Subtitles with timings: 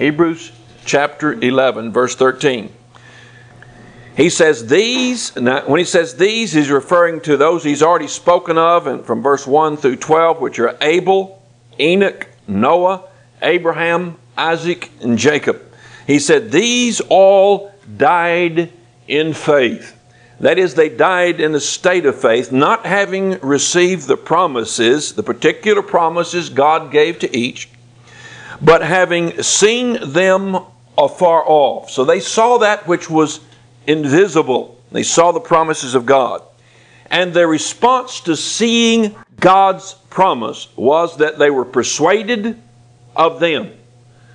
[0.00, 0.50] Hebrews
[0.86, 2.72] chapter 11, verse 13.
[4.16, 8.86] He says these, when he says these, he's referring to those he's already spoken of
[8.86, 11.42] and from verse 1 through 12, which are Abel,
[11.78, 13.02] Enoch, Noah,
[13.42, 15.60] Abraham, Isaac, and Jacob.
[16.06, 18.72] He said, These all died
[19.06, 19.98] in faith.
[20.40, 25.22] That is, they died in a state of faith, not having received the promises, the
[25.22, 27.68] particular promises God gave to each,
[28.62, 30.58] but having seen them
[30.96, 31.90] afar off.
[31.90, 33.40] So they saw that which was
[33.86, 34.78] invisible.
[34.92, 36.42] They saw the promises of God.
[37.10, 42.60] And their response to seeing God's promise was that they were persuaded
[43.16, 43.72] of them.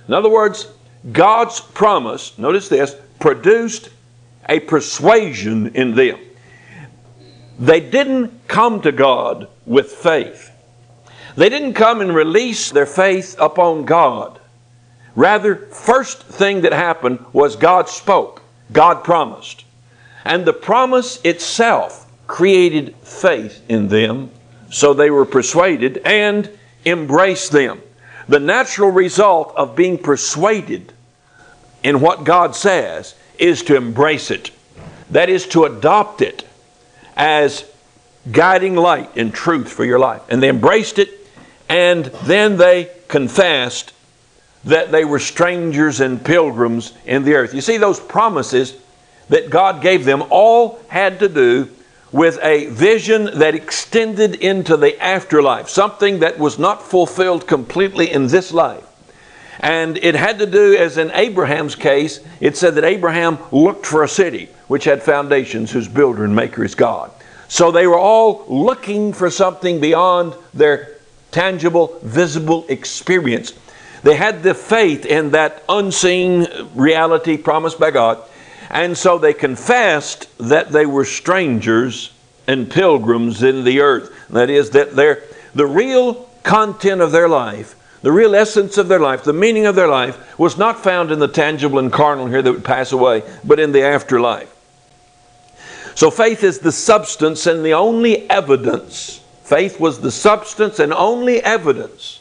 [0.08, 0.68] In other words,
[1.12, 3.90] God's promise, notice this, produced
[4.48, 6.18] a persuasion in them.
[7.58, 10.50] They didn't come to God with faith.
[11.36, 14.40] They didn't come and release their faith upon God.
[15.14, 18.42] Rather, first thing that happened was God spoke.
[18.72, 19.64] God promised.
[20.24, 24.30] And the promise itself created faith in them,
[24.70, 26.50] so they were persuaded and
[26.84, 27.80] embraced them.
[28.28, 30.92] The natural result of being persuaded
[31.82, 34.50] in what God says is to embrace it.
[35.10, 36.44] That is to adopt it
[37.16, 37.64] as
[38.32, 40.22] guiding light and truth for your life.
[40.28, 41.10] And they embraced it,
[41.68, 43.92] and then they confessed
[44.64, 47.54] that they were strangers and pilgrims in the earth.
[47.54, 48.76] You see, those promises
[49.28, 51.68] that God gave them all had to do
[52.12, 58.26] with a vision that extended into the afterlife, something that was not fulfilled completely in
[58.28, 58.84] this life.
[59.60, 64.02] And it had to do, as in Abraham's case, it said that Abraham looked for
[64.02, 67.10] a city which had foundations, whose builder and maker is God.
[67.48, 70.95] So they were all looking for something beyond their
[71.36, 73.52] tangible, visible experience.
[74.02, 78.22] They had the faith in that unseen reality promised by God.
[78.70, 82.10] And so they confessed that they were strangers
[82.46, 84.10] and pilgrims in the earth.
[84.30, 85.24] That is, that their,
[85.54, 89.74] the real content of their life, the real essence of their life, the meaning of
[89.74, 93.22] their life, was not found in the tangible and carnal here that would pass away,
[93.44, 94.52] but in the afterlife.
[95.94, 99.20] So faith is the substance and the only evidence.
[99.46, 102.20] Faith was the substance and only evidence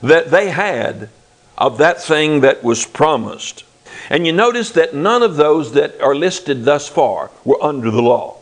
[0.00, 1.10] that they had
[1.58, 3.64] of that thing that was promised.
[4.08, 8.00] And you notice that none of those that are listed thus far were under the
[8.00, 8.38] law.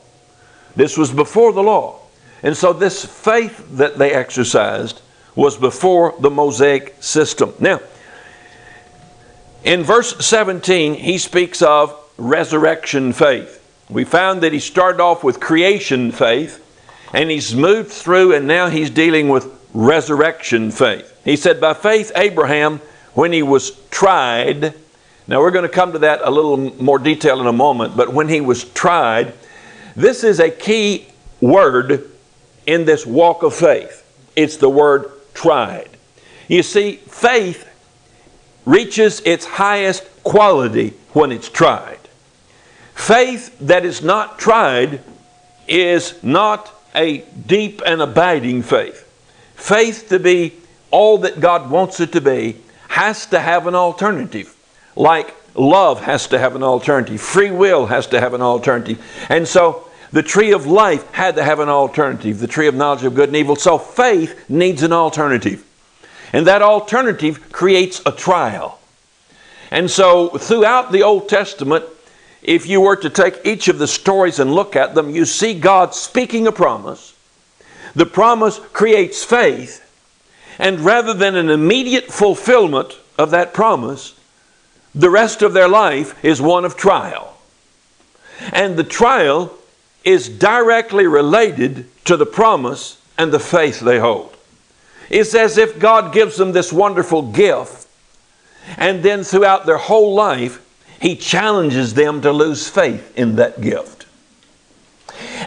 [0.77, 1.99] This was before the law.
[2.45, 5.03] And so this faith that they exercised
[5.35, 7.53] was before the Mosaic system.
[7.59, 7.81] Now,
[9.65, 13.57] in verse 17, he speaks of resurrection faith.
[13.91, 16.60] We found that he started off with creation faith,
[17.13, 21.17] and he's moved through, and now he's dealing with resurrection faith.
[21.25, 22.81] He said, By faith, Abraham,
[23.15, 24.75] when he was tried,
[25.27, 28.13] now we're going to come to that a little more detail in a moment, but
[28.13, 29.35] when he was tried,
[29.97, 31.07] this is a key
[31.41, 32.11] word
[32.67, 34.05] in this walk of faith.
[34.37, 35.89] It's the word tried.
[36.49, 37.67] You see, faith
[38.65, 41.99] reaches its highest quality when it's tried.
[42.95, 45.01] Faith that is not tried
[45.67, 49.07] is not a deep and abiding faith.
[49.55, 50.55] Faith to be
[50.91, 52.57] all that God wants it to be
[52.89, 54.55] has to have an alternative.
[54.97, 59.05] Like love has to have an alternative, free will has to have an alternative.
[59.29, 63.05] And so the tree of life had to have an alternative, the tree of knowledge
[63.05, 63.57] of good and evil.
[63.57, 65.65] So faith needs an alternative.
[66.33, 68.79] And that alternative creates a trial.
[69.71, 71.85] And so throughout the Old Testament,
[72.43, 75.59] if you were to take each of the stories and look at them, you see
[75.59, 77.15] God speaking a promise.
[77.95, 79.87] The promise creates faith.
[80.59, 84.15] And rather than an immediate fulfillment of that promise,
[84.95, 87.37] the rest of their life is one of trial.
[88.53, 89.57] And the trial
[90.05, 94.35] is directly related to the promise and the faith they hold.
[95.11, 97.87] It's as if God gives them this wonderful gift,
[98.77, 100.65] and then throughout their whole life,
[101.01, 104.07] He challenges them to lose faith in that gift.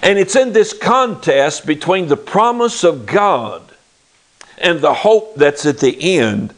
[0.02, 3.62] And it's in this contest between the promise of God
[4.58, 6.54] and the hope that's at the end,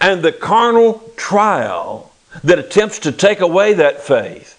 [0.00, 2.12] and the carnal trial
[2.44, 4.54] that attempts to take away that faith,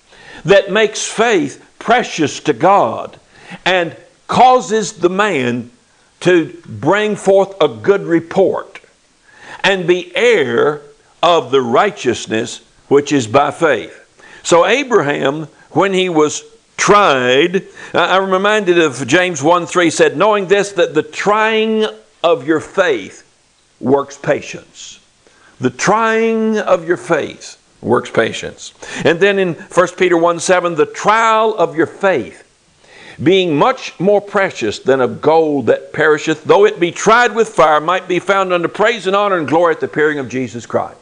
[0.45, 3.19] that makes faith precious to God
[3.65, 3.95] and
[4.27, 5.71] causes the man
[6.19, 8.81] to bring forth a good report
[9.63, 10.81] and be heir
[11.23, 13.95] of the righteousness which is by faith.
[14.43, 16.43] So, Abraham, when he was
[16.75, 17.63] tried,
[17.93, 21.85] I'm reminded of James 1 3 said, knowing this, that the trying
[22.23, 23.25] of your faith
[23.79, 24.99] works patience.
[25.59, 28.73] the trying of your faith works patience.
[29.05, 32.45] And then in 1 Peter 1 7, the trial of your faith,
[33.21, 37.81] being much more precious than of gold that perisheth, though it be tried with fire,
[37.81, 40.97] might be found unto praise and honor and glory at the appearing of Jesus Christ.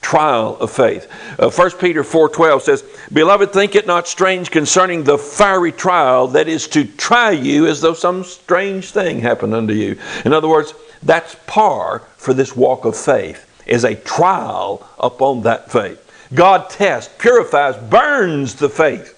[0.00, 1.08] Trial of faith.
[1.38, 6.48] Uh, 1 Peter 4:12 says, "Beloved, think it not strange concerning the fiery trial that
[6.48, 10.74] is to try you as though some strange thing happened unto you." In other words,
[11.02, 15.98] that's par for this walk of faith is a trial upon that faith.
[16.34, 19.14] God tests, purifies, burns the faith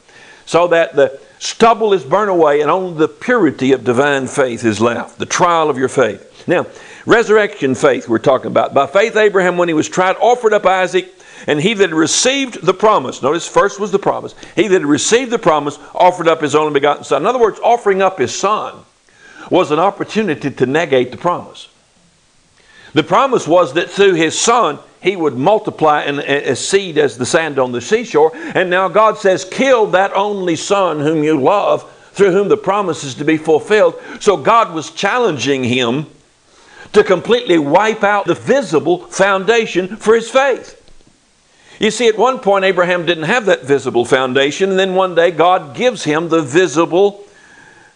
[0.47, 4.81] so that the stubble is burned away and only the purity of divine faith is
[4.81, 6.47] left, the trial of your faith.
[6.47, 6.67] Now,
[7.09, 8.75] resurrection faith we're talking about.
[8.75, 11.13] By faith, Abraham, when he was tried, offered up Isaac,
[11.47, 15.39] and he that received the promise, notice first was the promise, he that received the
[15.39, 17.23] promise offered up his only begotten son.
[17.23, 18.85] In other words, offering up his son
[19.51, 21.69] was an opportunity to negate the promise.
[22.93, 27.25] The promise was that through his son, he would multiply in a seed as the
[27.25, 28.33] sand on the seashore.
[28.35, 33.05] And now God says, Kill that only son whom you love, through whom the promise
[33.05, 33.95] is to be fulfilled.
[34.21, 36.07] So God was challenging him
[36.93, 40.75] to completely wipe out the visible foundation for his faith.
[41.79, 45.31] You see, at one point, Abraham didn't have that visible foundation, and then one day
[45.31, 47.25] God gives him the visible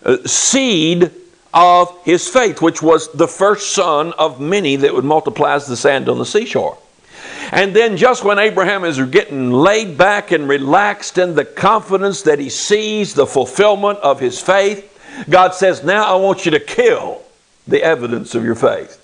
[0.05, 1.11] uh, seed
[1.53, 5.77] of his faith, which was the first son of many that would multiply as the
[5.77, 6.79] sand on the seashore.
[7.51, 12.39] And then, just when Abraham is getting laid back and relaxed in the confidence that
[12.39, 14.89] he sees the fulfillment of his faith,
[15.29, 17.23] God says, Now I want you to kill
[17.67, 18.99] the evidence of your faith.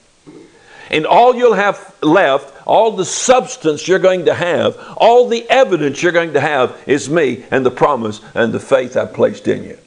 [0.90, 6.02] And all you'll have left, all the substance you're going to have, all the evidence
[6.02, 9.64] you're going to have is me and the promise and the faith I've placed in
[9.64, 9.78] you.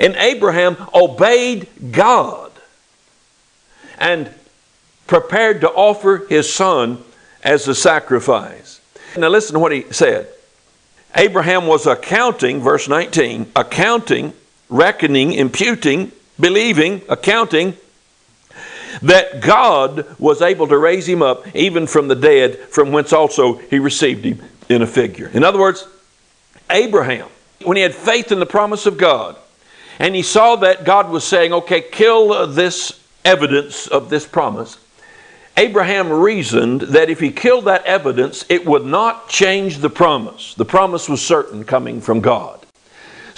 [0.00, 2.50] And Abraham obeyed God
[3.98, 4.32] and
[5.06, 7.02] prepared to offer his son
[7.42, 8.80] as a sacrifice.
[9.16, 10.28] Now, listen to what he said.
[11.16, 14.32] Abraham was accounting, verse 19, accounting,
[14.68, 17.76] reckoning, imputing, believing, accounting
[19.02, 23.54] that God was able to raise him up even from the dead, from whence also
[23.54, 25.28] he received him in a figure.
[25.28, 25.86] In other words,
[26.70, 27.28] Abraham,
[27.64, 29.36] when he had faith in the promise of God,
[29.98, 34.78] and he saw that God was saying, okay, kill this evidence of this promise.
[35.56, 40.54] Abraham reasoned that if he killed that evidence, it would not change the promise.
[40.54, 42.57] The promise was certain coming from God.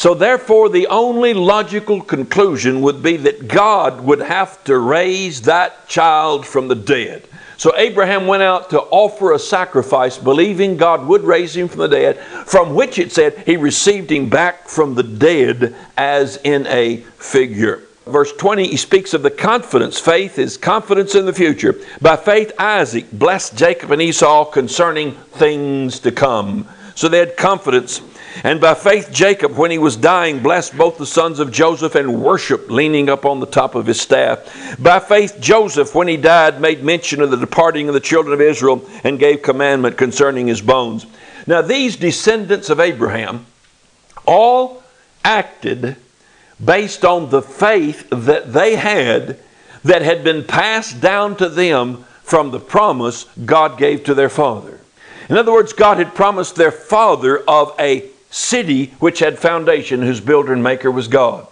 [0.00, 5.88] So, therefore, the only logical conclusion would be that God would have to raise that
[5.88, 7.22] child from the dead.
[7.58, 11.88] So Abraham went out to offer a sacrifice, believing God would raise him from the
[11.88, 12.16] dead,
[12.46, 17.82] from which it said he received him back from the dead as in a figure.
[18.06, 20.00] Verse 20, he speaks of the confidence.
[20.00, 21.74] Faith is confidence in the future.
[22.00, 26.66] By faith, Isaac blessed Jacob and Esau concerning things to come.
[26.94, 28.00] So they had confidence
[28.44, 32.22] and by faith, Jacob, when he was dying, blessed both the sons of Joseph and
[32.22, 34.76] worshiped, leaning up on the top of his staff.
[34.78, 38.40] By faith, Joseph, when he died, made mention of the departing of the children of
[38.40, 41.06] Israel and gave commandment concerning his bones.
[41.46, 43.46] Now, these descendants of Abraham
[44.26, 44.82] all
[45.24, 45.96] acted
[46.64, 49.38] based on the faith that they had
[49.84, 54.78] that had been passed down to them from the promise God gave to their father.
[55.28, 60.20] In other words, God had promised their father of a city which had foundation, whose
[60.20, 61.46] builder and maker was God.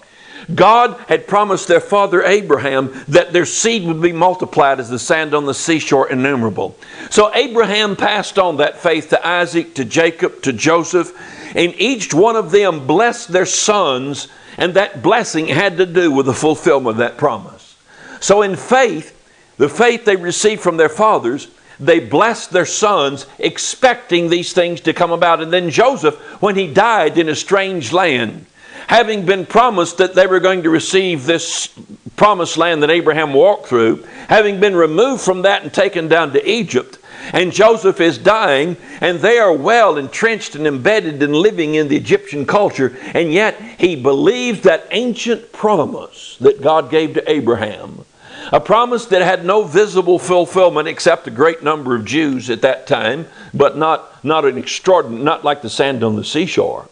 [0.55, 5.35] God had promised their father Abraham that their seed would be multiplied as the sand
[5.35, 6.77] on the seashore, innumerable.
[7.11, 11.13] So Abraham passed on that faith to Isaac, to Jacob, to Joseph,
[11.55, 16.27] and each one of them blessed their sons, and that blessing had to do with
[16.27, 17.77] the fulfillment of that promise.
[18.21, 19.15] So in faith,
[19.59, 21.49] the faith they received from their fathers,
[21.81, 25.43] they blessed their sons, expecting these things to come about.
[25.43, 28.47] And then Joseph, when he died in a strange land,
[28.89, 31.69] having been promised that they were going to receive this
[32.17, 36.51] promised land that Abraham walked through, having been removed from that and taken down to
[36.51, 36.99] Egypt,
[37.33, 41.97] and Joseph is dying, and they are well entrenched and embedded and living in the
[41.97, 48.05] Egyptian culture, and yet he believes that ancient promise that God gave to Abraham
[48.53, 52.87] a promise that had no visible fulfillment except a great number of Jews at that
[52.87, 56.89] time, but not, not an extraordinary, not like the sand on the seashore.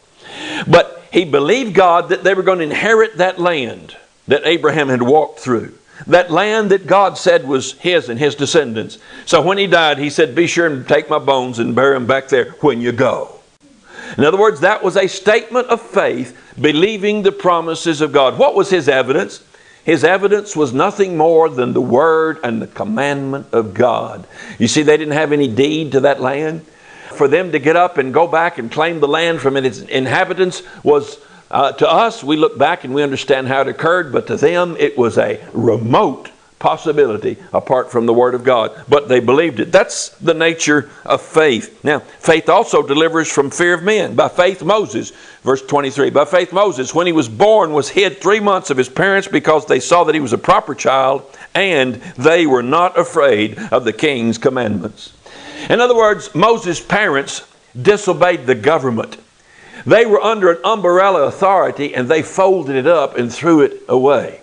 [0.67, 3.97] But he believed God that they were going to inherit that land
[4.29, 5.75] that Abraham had walked through.
[6.07, 8.99] That land that God said was his and his descendants.
[9.25, 12.07] So when he died, he said, Be sure and take my bones and bury them
[12.07, 13.37] back there when you go.
[14.19, 18.39] In other words, that was a statement of faith, believing the promises of God.
[18.39, 19.43] What was his evidence?
[19.87, 24.27] His evidence was nothing more than the word and the commandment of God.
[24.59, 26.67] You see, they didn't have any deed to that land.
[27.13, 30.65] For them to get up and go back and claim the land from its inhabitants
[30.83, 31.21] was,
[31.53, 34.77] uh, to us, we look back and we understand how it occurred, but to them
[34.77, 38.73] it was a remote possibility apart from the Word of God.
[38.89, 39.73] But they believed it.
[39.73, 41.83] That's the nature of faith.
[41.85, 44.15] Now, faith also delivers from fear of men.
[44.15, 48.41] By faith, Moses, verse 23, by faith, Moses, when he was born, was hid three
[48.41, 52.47] months of his parents because they saw that he was a proper child and they
[52.47, 55.13] were not afraid of the king's commandments.
[55.69, 57.47] In other words, Moses' parents
[57.81, 59.19] disobeyed the government.
[59.85, 64.41] They were under an umbrella authority and they folded it up and threw it away.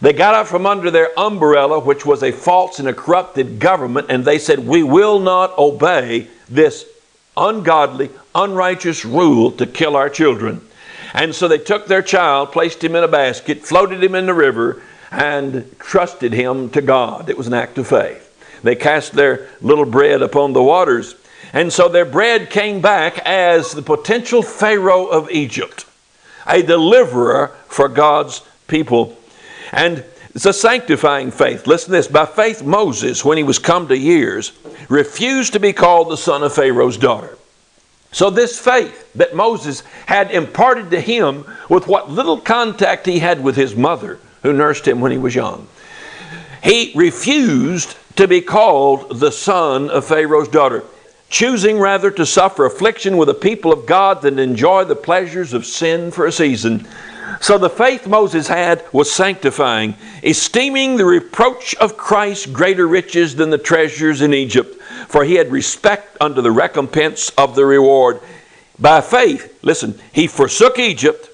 [0.00, 4.06] They got out from under their umbrella, which was a false and a corrupted government,
[4.08, 6.86] and they said, We will not obey this
[7.36, 10.66] ungodly, unrighteous rule to kill our children.
[11.12, 14.34] And so they took their child, placed him in a basket, floated him in the
[14.34, 17.28] river, and trusted him to God.
[17.28, 18.26] It was an act of faith.
[18.62, 21.14] They cast their little bread upon the waters.
[21.52, 25.84] And so their bread came back as the potential Pharaoh of Egypt,
[26.46, 29.16] a deliverer for God's people
[29.72, 31.66] and it's a sanctifying faith.
[31.66, 32.06] Listen to this.
[32.06, 34.52] By faith, Moses, when he was come to years,
[34.88, 37.36] refused to be called the son of Pharaoh's daughter.
[38.12, 43.42] So, this faith that Moses had imparted to him with what little contact he had
[43.42, 45.68] with his mother, who nursed him when he was young,
[46.62, 50.82] he refused to be called the son of Pharaoh's daughter,
[51.28, 55.64] choosing rather to suffer affliction with the people of God than enjoy the pleasures of
[55.64, 56.86] sin for a season.
[57.40, 63.50] So the faith Moses had was sanctifying, esteeming the reproach of Christ greater riches than
[63.50, 68.20] the treasures in Egypt, for he had respect unto the recompense of the reward.
[68.78, 71.28] By faith, listen, he forsook Egypt,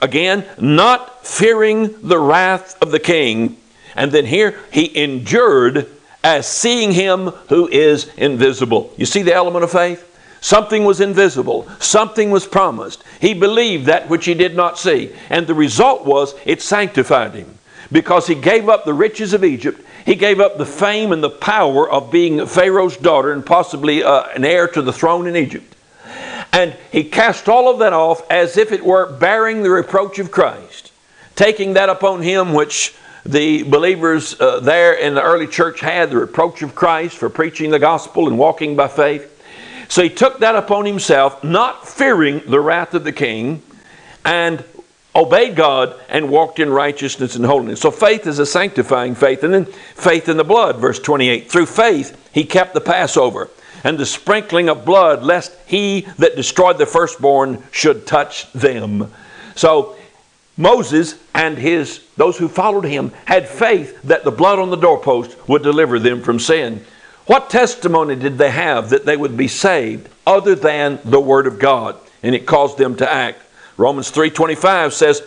[0.00, 3.56] again, not fearing the wrath of the king.
[3.96, 5.88] And then here, he endured
[6.22, 8.92] as seeing him who is invisible.
[8.96, 10.06] You see the element of faith?
[10.40, 11.68] Something was invisible.
[11.78, 13.04] Something was promised.
[13.20, 15.12] He believed that which he did not see.
[15.28, 17.58] And the result was it sanctified him
[17.92, 19.84] because he gave up the riches of Egypt.
[20.06, 24.24] He gave up the fame and the power of being Pharaoh's daughter and possibly uh,
[24.34, 25.76] an heir to the throne in Egypt.
[26.52, 30.30] And he cast all of that off as if it were bearing the reproach of
[30.30, 30.90] Christ,
[31.36, 32.94] taking that upon him which
[33.24, 37.70] the believers uh, there in the early church had the reproach of Christ for preaching
[37.70, 39.36] the gospel and walking by faith.
[39.90, 43.60] So he took that upon himself, not fearing the wrath of the king,
[44.24, 44.64] and
[45.16, 47.80] obeyed God and walked in righteousness and holiness.
[47.80, 49.42] So faith is a sanctifying faith.
[49.42, 51.50] And then faith in the blood, verse 28.
[51.50, 53.50] Through faith, he kept the Passover
[53.82, 59.12] and the sprinkling of blood, lest he that destroyed the firstborn should touch them.
[59.56, 59.96] So
[60.56, 65.36] Moses and his those who followed him had faith that the blood on the doorpost
[65.48, 66.84] would deliver them from sin.
[67.26, 71.58] What testimony did they have that they would be saved other than the word of
[71.58, 71.96] God?
[72.22, 73.40] And it caused them to act.
[73.76, 75.22] Romans 3:25 says,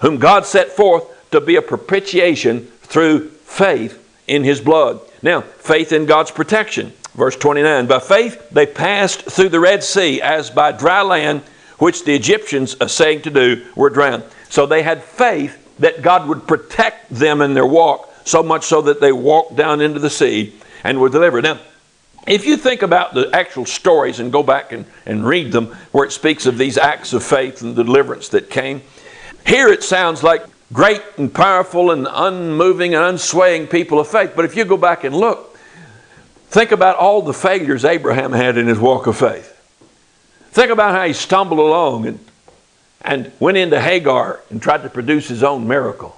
[0.00, 5.92] "Whom God set forth to be a propitiation through faith in his blood." Now, faith
[5.92, 6.92] in God's protection.
[7.14, 11.42] Verse 29, "By faith they passed through the Red Sea as by dry land,
[11.78, 16.28] which the Egyptians, uh, saying to do, were drowned." So they had faith that God
[16.28, 20.10] would protect them in their walk, so much so that they walked down into the
[20.10, 20.54] sea
[20.86, 21.42] and were delivered.
[21.42, 21.58] Now,
[22.28, 26.04] if you think about the actual stories and go back and, and read them, where
[26.04, 28.82] it speaks of these acts of faith and the deliverance that came,
[29.44, 34.32] here it sounds like great and powerful and unmoving and unswaying people of faith.
[34.36, 35.56] But if you go back and look,
[36.48, 39.52] think about all the failures Abraham had in his walk of faith.
[40.50, 42.20] Think about how he stumbled along and,
[43.02, 46.16] and went into Hagar and tried to produce his own miracle.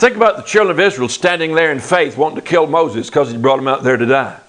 [0.00, 3.30] Think about the children of Israel standing there in faith wanting to kill Moses because
[3.30, 4.40] he brought them out there to die.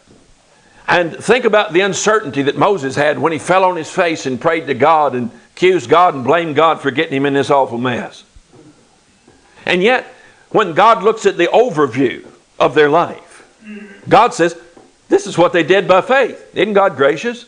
[0.88, 4.40] And think about the uncertainty that Moses had when he fell on his face and
[4.40, 7.78] prayed to God and accused God and blamed God for getting him in this awful
[7.78, 8.24] mess.
[9.66, 10.06] And yet,
[10.52, 12.26] when God looks at the overview
[12.58, 13.46] of their life,
[14.08, 14.58] God says,
[15.10, 16.50] This is what they did by faith.
[16.56, 17.44] Isn't God gracious?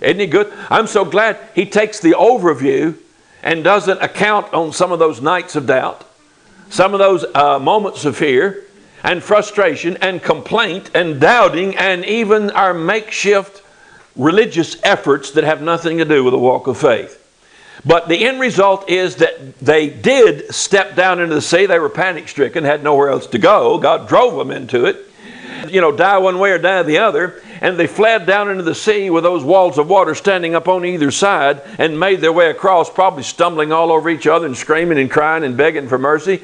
[0.00, 0.50] Isn't He good?
[0.70, 2.96] I'm so glad He takes the overview
[3.42, 6.02] and doesn't account on some of those nights of doubt
[6.68, 8.64] some of those uh, moments of fear
[9.02, 13.62] and frustration and complaint and doubting and even our makeshift
[14.16, 17.22] religious efforts that have nothing to do with the walk of faith.
[17.84, 21.66] But the end result is that they did step down into the sea.
[21.66, 23.78] They were panic stricken, had nowhere else to go.
[23.78, 25.08] God drove them into it.
[25.68, 27.40] You know, die one way or die the other.
[27.60, 30.84] And they fled down into the sea with those walls of water standing up on
[30.84, 34.98] either side and made their way across, probably stumbling all over each other and screaming
[34.98, 36.42] and crying and begging for mercy.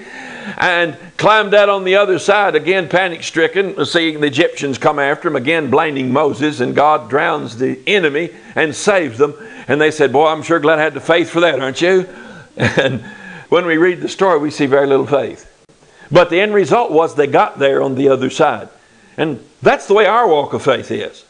[0.56, 5.28] And climbed out on the other side, again panic stricken, seeing the Egyptians come after
[5.28, 9.34] him, again blaming Moses, and God drowns the enemy and saves them.
[9.68, 12.08] And they said, Boy, I'm sure glad I had the faith for that, aren't you?
[12.54, 13.00] And
[13.48, 15.48] when we read the story, we see very little faith.
[16.10, 18.68] But the end result was they got there on the other side.
[19.16, 21.24] And that's the way our walk of faith is.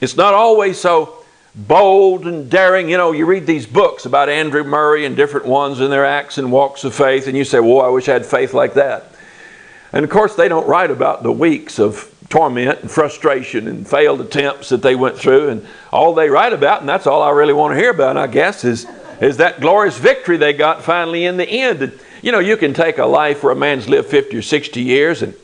[0.00, 1.24] It's not always so
[1.54, 2.88] bold and daring.
[2.88, 6.38] You know, you read these books about Andrew Murray and different ones and their acts
[6.38, 9.06] and walks of faith, and you say, Well, I wish I had faith like that.
[9.92, 14.20] And of course, they don't write about the weeks of torment and frustration and failed
[14.20, 15.48] attempts that they went through.
[15.48, 18.26] And all they write about, and that's all I really want to hear about, I
[18.26, 18.86] guess, is,
[19.20, 21.82] is that glorious victory they got finally in the end.
[21.82, 24.82] And, you know, you can take a life where a man's lived 50 or 60
[24.82, 25.34] years and,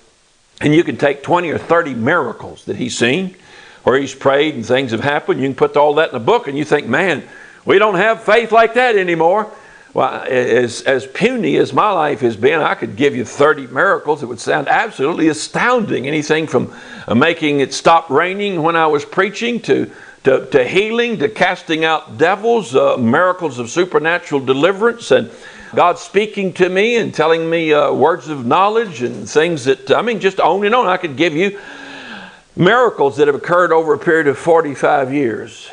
[0.63, 3.35] and you can take 20 or 30 miracles that he's seen
[3.83, 5.41] where he's prayed and things have happened.
[5.41, 7.25] You can put all that in a book and you think, man,
[7.65, 9.53] we don't have faith like that anymore.
[9.93, 14.23] Well, as, as puny as my life has been, I could give you 30 miracles.
[14.23, 16.07] It would sound absolutely astounding.
[16.07, 16.73] Anything from
[17.07, 19.91] uh, making it stop raining when I was preaching to,
[20.25, 25.31] to, to healing, to casting out devils, uh, miracles of supernatural deliverance, and
[25.75, 30.03] God speaking to me and telling me uh, words of knowledge and things that, I
[30.03, 30.87] mean, just on and on.
[30.87, 31.59] I could give you
[32.55, 35.71] miracles that have occurred over a period of 45 years.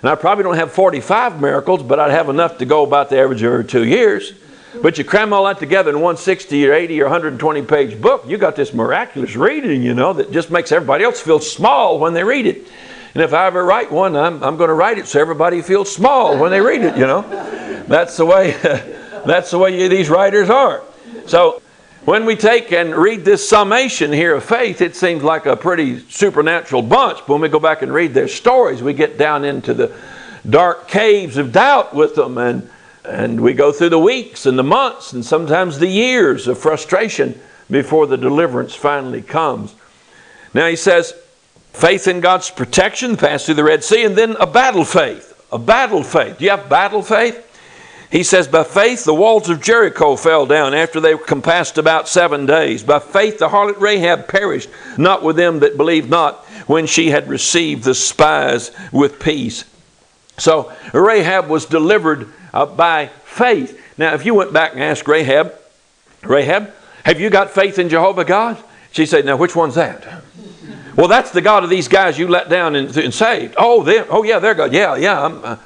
[0.00, 3.20] And I probably don't have 45 miracles, but I'd have enough to go about the
[3.20, 4.32] average every two years.
[4.80, 8.24] But you cram all that together in one 60 or 80 or 120 page book,
[8.26, 12.14] you got this miraculous reading, you know, that just makes everybody else feel small when
[12.14, 12.66] they read it.
[13.14, 15.94] And if I ever write one, I'm, I'm going to write it so everybody feels
[15.94, 17.22] small when they read it, you know.
[17.86, 18.52] That's the way,
[19.26, 20.82] that's the way these writers are.
[21.26, 21.62] So
[22.04, 26.00] when we take and read this summation here of faith, it seems like a pretty
[26.10, 27.18] supernatural bunch.
[27.18, 29.96] But when we go back and read their stories, we get down into the
[30.48, 32.68] dark caves of doubt with them, and,
[33.04, 37.40] and we go through the weeks and the months and sometimes the years of frustration
[37.70, 39.74] before the deliverance finally comes.
[40.54, 41.14] Now he says,
[41.72, 45.28] faith in God's protection, pass through the Red Sea, and then a battle faith.
[45.52, 46.38] A battle faith.
[46.38, 47.48] Do you have battle faith?
[48.12, 52.06] He says, By faith the walls of Jericho fell down after they were compassed about
[52.06, 52.82] seven days.
[52.82, 57.26] By faith the harlot Rahab perished, not with them that believed not, when she had
[57.26, 59.64] received the spies with peace.
[60.36, 63.80] So Rahab was delivered uh, by faith.
[63.96, 65.54] Now, if you went back and asked Rahab,
[66.22, 66.70] Rahab,
[67.06, 68.62] have you got faith in Jehovah God?
[68.90, 70.22] She said, Now, which one's that?
[70.96, 73.54] well, that's the God of these guys you let down and, and saved.
[73.56, 74.74] Oh, oh yeah, they're God.
[74.74, 75.56] Yeah, yeah, I'm, uh,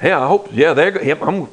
[0.00, 0.20] yeah.
[0.20, 0.50] I hope.
[0.52, 1.02] Yeah, they're.
[1.02, 1.48] Yeah, I'm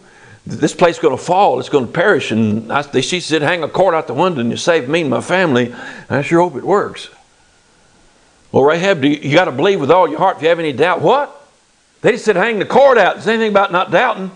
[0.46, 2.32] this place is going to fall, it's going to perish.
[2.32, 5.10] And I, she said, hang a cord out the window and you save me and
[5.10, 5.74] my family.
[6.10, 7.10] I sure hope it works.
[8.52, 10.38] Well, Rahab, you, you got to believe with all your heart.
[10.38, 11.40] If you have any doubt, what?
[12.02, 13.18] They just said hang the cord out.
[13.18, 14.32] Is anything about not doubting?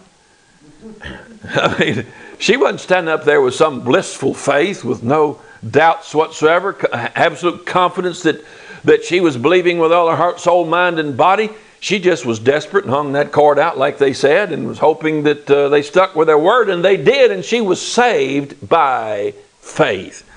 [1.49, 2.05] I mean,
[2.39, 8.23] she wasn't standing up there with some blissful faith with no doubts whatsoever, absolute confidence
[8.23, 8.43] that,
[8.83, 11.49] that she was believing with all her heart, soul, mind, and body.
[11.79, 15.23] She just was desperate and hung that cord out, like they said, and was hoping
[15.23, 19.33] that uh, they stuck with their word, and they did, and she was saved by
[19.61, 20.27] faith.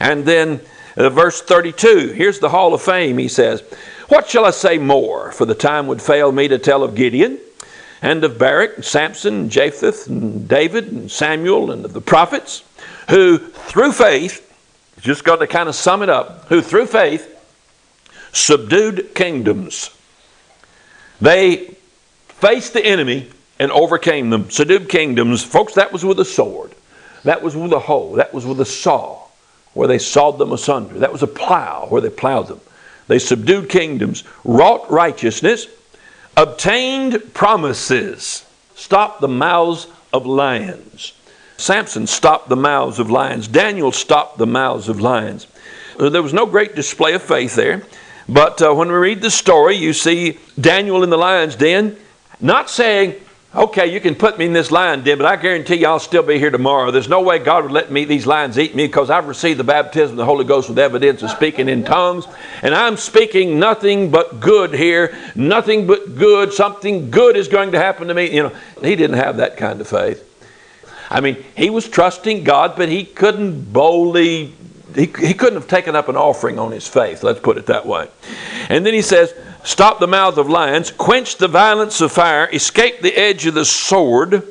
[0.00, 0.60] And then
[0.96, 3.62] uh, verse 32, here's the Hall of Fame, he says,
[4.08, 5.30] What shall I say more?
[5.30, 7.38] For the time would fail me to tell of Gideon,
[8.02, 12.64] and of Barak, and Samson, and Jephthah, and David, and Samuel, and of the prophets,
[13.08, 14.48] who through faith,
[15.00, 17.28] just got to kind of sum it up, who through faith
[18.32, 19.90] subdued kingdoms
[21.22, 21.76] they
[22.26, 23.30] faced the enemy
[23.60, 25.44] and overcame them, subdued kingdoms.
[25.44, 26.74] Folks, that was with a sword.
[27.22, 28.16] That was with a hoe.
[28.16, 29.20] That was with a saw
[29.72, 30.98] where they sawed them asunder.
[30.98, 32.60] That was a plow where they plowed them.
[33.06, 35.68] They subdued kingdoms, wrought righteousness,
[36.36, 41.12] obtained promises, stopped the mouths of lions.
[41.56, 43.46] Samson stopped the mouths of lions.
[43.46, 45.46] Daniel stopped the mouths of lions.
[45.98, 47.82] There was no great display of faith there.
[48.28, 51.96] But uh, when we read the story, you see Daniel in the lion's den,
[52.40, 53.14] not saying,
[53.54, 56.22] okay, you can put me in this lion den, but I guarantee you I'll still
[56.22, 56.90] be here tomorrow.
[56.90, 59.64] There's no way God would let me these lions eat me because I've received the
[59.64, 62.26] baptism of the Holy Ghost with evidence of speaking in tongues.
[62.62, 66.52] And I'm speaking nothing but good here, nothing but good.
[66.52, 68.34] Something good is going to happen to me.
[68.34, 70.28] You know, he didn't have that kind of faith.
[71.10, 74.54] I mean, he was trusting God, but he couldn't boldly
[74.94, 77.86] he, he couldn't have taken up an offering on his faith, let's put it that
[77.86, 78.08] way.
[78.68, 83.00] And then he says, Stop the mouth of lions, quench the violence of fire, escape
[83.00, 84.42] the edge of the sword.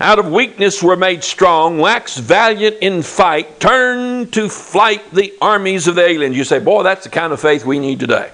[0.00, 5.86] Out of weakness were made strong, wax valiant in fight, turn to flight the armies
[5.86, 6.36] of the aliens.
[6.36, 8.30] You say, boy, that's the kind of faith we need today.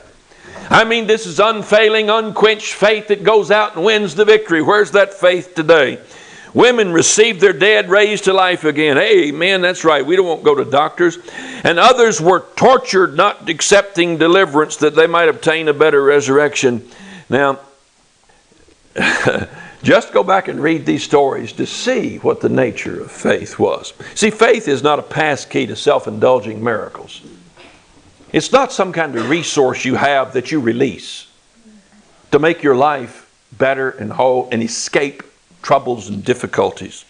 [0.70, 4.62] I mean, this is unfailing, unquenched faith that goes out and wins the victory.
[4.62, 6.00] Where's that faith today?
[6.54, 8.96] Women received their dead raised to life again.
[8.96, 9.60] Amen.
[9.60, 10.06] That's right.
[10.06, 11.18] We don't want to go to doctors.
[11.64, 16.88] And others were tortured, not accepting deliverance that they might obtain a better resurrection.
[17.28, 17.58] Now,
[19.82, 23.92] just go back and read these stories to see what the nature of faith was.
[24.14, 27.20] See, faith is not a pass key to self indulging miracles.
[28.32, 31.26] It's not some kind of resource you have that you release
[32.30, 35.24] to make your life better and whole and escape
[35.64, 37.05] troubles and difficulties.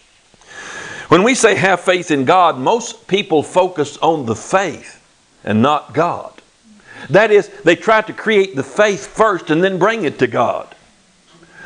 [1.09, 4.99] When we say have faith in God, most people focus on the faith
[5.43, 6.31] and not God.
[7.11, 10.73] That is, they try to create the faith first and then bring it to God.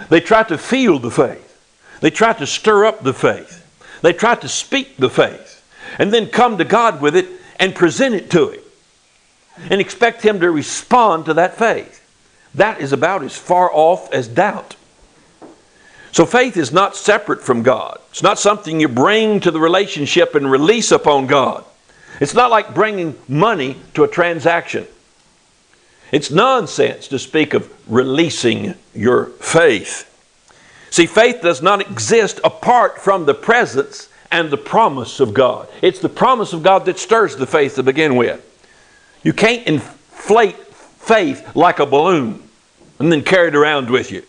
[0.10, 1.46] They try to feel the faith.
[2.02, 3.66] They try to stir up the faith.
[4.02, 5.64] They try to speak the faith
[5.98, 7.28] and then come to God with it
[7.60, 8.62] and present it to Him
[9.70, 11.96] and expect Him to respond to that faith.
[12.56, 14.76] That is about as far off as doubt.
[16.12, 18.00] So faith is not separate from God.
[18.10, 21.64] It's not something you bring to the relationship and release upon God.
[22.20, 24.88] It's not like bringing money to a transaction.
[26.12, 30.06] It's nonsense to speak of releasing your faith.
[30.90, 35.70] See, faith does not exist apart from the presence and the promise of God.
[35.82, 38.46] It's the promise of God that stirs the faith to begin with.
[39.24, 42.44] You can't inflate faith like a balloon
[42.98, 44.24] and then carry it around with you.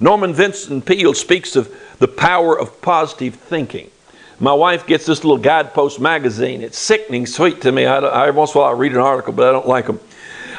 [0.00, 3.90] Norman Vincent Peale speaks of the power of positive thinking.
[4.38, 6.62] My wife gets this little guidepost magazine.
[6.62, 7.84] It's sickening sweet to me.
[7.84, 10.00] I, I once in a while I read an article, but I don't like them.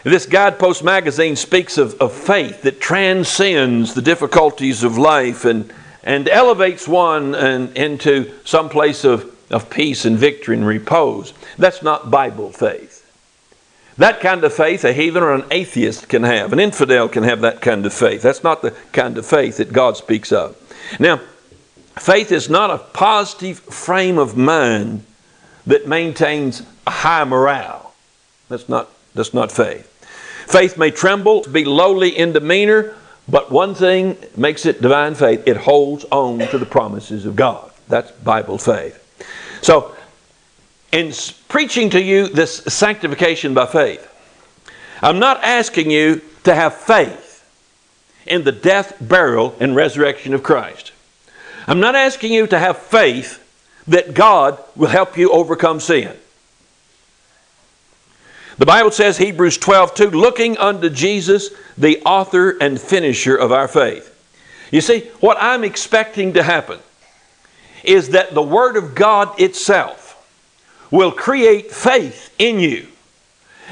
[0.04, 5.74] This guidepost magazine speaks of, of faith that transcends the difficulties of life and,
[6.04, 11.34] and elevates one and, into some place of, of peace and victory and repose.
[11.58, 12.91] That's not Bible faith.
[14.02, 16.54] That kind of faith a heathen or an atheist can have.
[16.54, 18.24] An infidel can have that kind of faith.
[18.24, 20.58] That's not the kind of faith that God speaks of.
[21.00, 21.22] Now,
[22.00, 25.06] faith is not a positive frame of mind
[25.68, 27.94] that maintains a high morale.
[28.50, 29.88] That's not, that's not faith.
[30.48, 32.96] Faith may tremble, be lowly in demeanor,
[33.30, 37.72] but one thing makes it divine faith it holds on to the promises of God.
[37.88, 38.98] That's Bible faith.
[39.62, 39.96] So,
[40.92, 41.14] in
[41.48, 44.08] preaching to you this sanctification by faith,
[45.02, 47.30] I'm not asking you to have faith
[48.26, 50.92] in the death, burial, and resurrection of Christ.
[51.68, 53.38] I'm not asking you to have faith
[53.88, 56.16] that God will help you overcome sin.
[58.58, 63.68] The Bible says, Hebrews 12, 2, looking unto Jesus, the author and finisher of our
[63.68, 64.08] faith.
[64.72, 66.80] You see, what I'm expecting to happen
[67.84, 70.01] is that the Word of God itself
[70.92, 72.88] will create faith in you.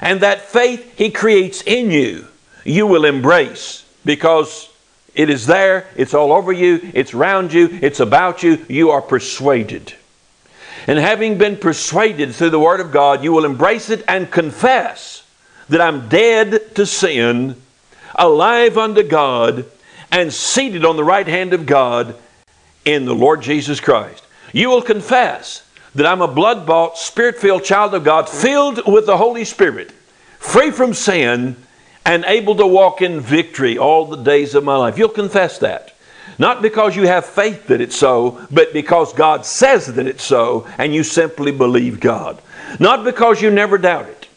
[0.01, 2.27] And that faith He creates in you,
[2.63, 4.69] you will embrace because
[5.13, 9.01] it is there, it's all over you, it's around you, it's about you, you are
[9.01, 9.93] persuaded.
[10.87, 15.23] And having been persuaded through the Word of God, you will embrace it and confess
[15.67, 17.61] that I'm dead to sin,
[18.15, 19.65] alive unto God,
[20.11, 22.15] and seated on the right hand of God
[22.85, 24.23] in the Lord Jesus Christ.
[24.53, 25.63] You will confess
[25.95, 29.91] that I'm a blood bought, spirit filled child of God, filled with the Holy Spirit,
[30.37, 31.55] free from sin,
[32.05, 34.97] and able to walk in victory all the days of my life.
[34.97, 35.95] You'll confess that.
[36.37, 40.67] Not because you have faith that it's so, but because God says that it's so,
[40.77, 42.41] and you simply believe God.
[42.79, 44.27] Not because you never doubt it.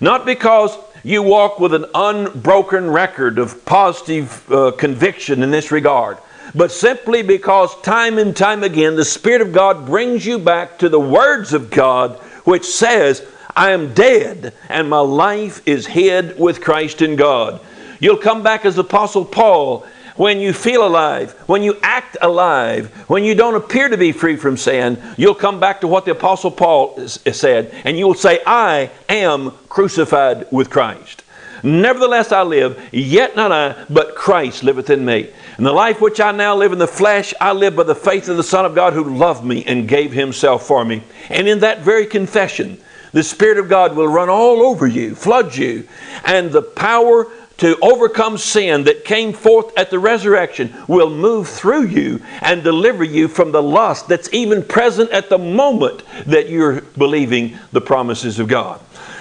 [0.00, 6.18] Not because you walk with an unbroken record of positive uh, conviction in this regard
[6.56, 10.88] but simply because time and time again the Spirit of God brings you back to
[10.88, 16.62] the words of God, which says, I am dead and my life is hid with
[16.62, 17.60] Christ in God.
[18.00, 23.22] You'll come back as Apostle Paul when you feel alive, when you act alive, when
[23.22, 26.50] you don't appear to be free from sin, you'll come back to what the Apostle
[26.50, 31.22] Paul said, and you will say, I am crucified with Christ.
[31.62, 35.30] Nevertheless, I live, yet not I, but Christ liveth in me.
[35.56, 38.28] And the life which I now live in the flesh, I live by the faith
[38.28, 41.02] of the Son of God who loved me and gave himself for me.
[41.30, 42.78] And in that very confession,
[43.12, 45.88] the Spirit of God will run all over you, flood you,
[46.24, 47.26] and the power
[47.58, 53.02] to overcome sin that came forth at the resurrection will move through you and deliver
[53.02, 58.38] you from the lust that's even present at the moment that you're believing the promises
[58.38, 58.80] of God.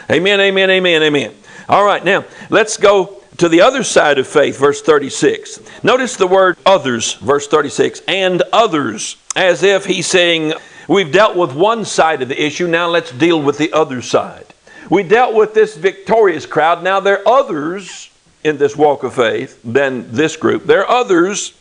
[0.10, 1.34] Amen, amen, amen, amen.
[1.70, 5.60] All right, now let's go to the other side of faith, verse 36.
[5.84, 10.54] Notice the word others, verse 36, and others, as if he's saying,
[10.88, 14.46] We've dealt with one side of the issue, now let's deal with the other side.
[14.90, 16.84] We dealt with this victorious crowd.
[16.84, 18.12] Now there are others
[18.44, 20.66] in this walk of faith than this group.
[20.66, 21.54] There are others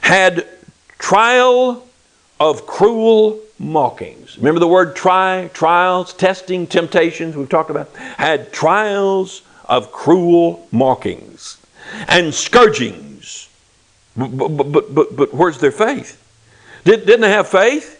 [0.00, 0.48] had
[0.98, 1.86] trial
[2.40, 4.36] of cruel mockings.
[4.38, 7.94] Remember the word try, trials, testing, temptations we've talked about?
[7.94, 11.58] Had trials of cruel mockings
[12.08, 13.48] and scourgings.
[14.16, 16.22] But, but, but, but, where's their faith?
[16.84, 17.92] Did, didn't they have faith?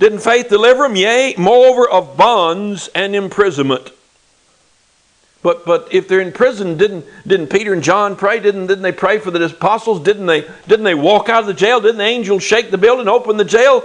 [0.00, 0.96] Didn't faith deliver them?
[0.96, 3.90] Yea, moreover of bonds and imprisonment.
[5.42, 8.40] But but if they're in prison, didn't didn't Peter and John pray?
[8.40, 10.02] Didn't didn't they pray for the apostles?
[10.02, 11.80] Didn't they didn't they walk out of the jail?
[11.80, 13.84] Didn't the angel shake the building, open the jail?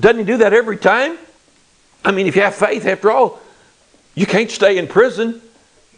[0.00, 1.16] Doesn't he do that every time?
[2.04, 3.40] I mean, if you have faith, after all,
[4.16, 5.40] you can't stay in prison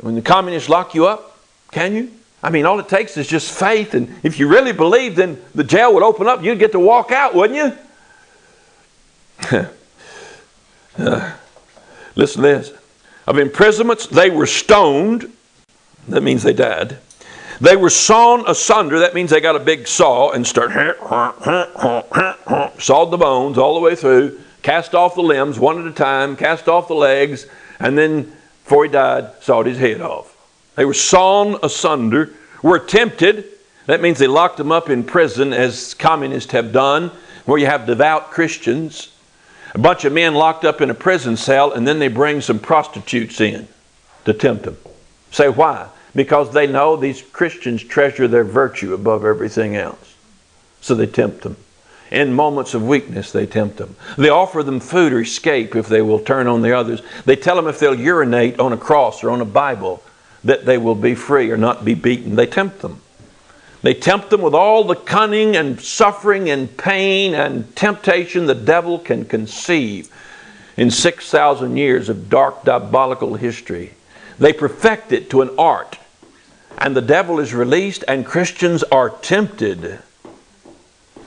[0.00, 1.38] when the communists lock you up,
[1.72, 2.10] can you?
[2.42, 5.64] I mean, all it takes is just faith, and if you really believe, then the
[5.64, 6.42] jail would open up.
[6.42, 7.76] You'd get to walk out, wouldn't
[9.48, 9.48] you?
[10.98, 11.36] uh,
[12.14, 12.72] listen to this
[13.26, 14.06] of imprisonments.
[14.06, 15.32] They were stoned.
[16.08, 16.98] That means they died.
[17.60, 19.00] They were sawn asunder.
[19.00, 20.70] That means they got a big saw and start
[22.80, 26.36] sawed the bones all the way through, cast off the limbs one at a time,
[26.36, 27.46] cast off the legs,
[27.80, 28.30] and then
[28.66, 30.36] before he died, sawed his head off.
[30.74, 33.44] They were sawn asunder, were tempted.
[33.86, 37.12] That means they locked them up in prison as communists have done,
[37.44, 39.12] where you have devout Christians
[39.76, 42.58] a bunch of men locked up in a prison cell, and then they bring some
[42.58, 43.68] prostitutes in
[44.24, 44.78] to tempt them.
[45.30, 45.88] Say why?
[46.14, 50.16] Because they know these Christians treasure their virtue above everything else.
[50.80, 51.56] So they tempt them.
[52.10, 53.96] In moments of weakness, they tempt them.
[54.16, 57.02] They offer them food or escape if they will turn on the others.
[57.24, 60.02] They tell them if they'll urinate on a cross or on a Bible
[60.44, 62.36] that they will be free or not be beaten.
[62.36, 63.00] They tempt them.
[63.82, 68.98] They tempt them with all the cunning and suffering and pain and temptation the devil
[68.98, 70.12] can conceive
[70.76, 73.94] in 6,000 years of dark, diabolical history.
[74.38, 75.98] They perfect it to an art.
[76.78, 79.98] And the devil is released, and Christians are tempted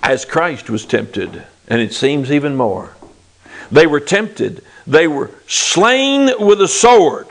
[0.09, 2.95] as Christ was tempted, and it seems even more.
[3.71, 7.27] They were tempted, they were slain with a sword.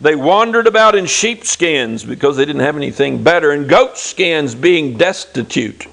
[0.00, 4.96] They wandered about in sheepskins because they didn't have anything better, and goat skins being
[4.96, 5.88] destitute.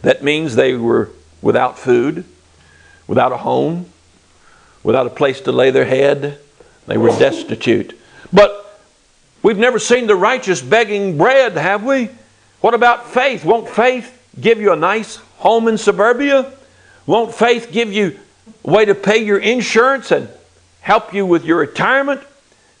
[0.00, 1.10] That means they were
[1.42, 2.24] without food,
[3.06, 3.84] without a home,
[4.82, 6.38] without a place to lay their head.
[6.86, 8.00] They were destitute.
[8.32, 8.80] But
[9.42, 12.08] we've never seen the righteous begging bread, have we?
[12.62, 13.44] What about faith?
[13.44, 16.52] Won't faith give you a nice home in suburbia?
[17.06, 18.18] Won't faith give you
[18.64, 20.28] a way to pay your insurance and
[20.80, 22.20] help you with your retirement?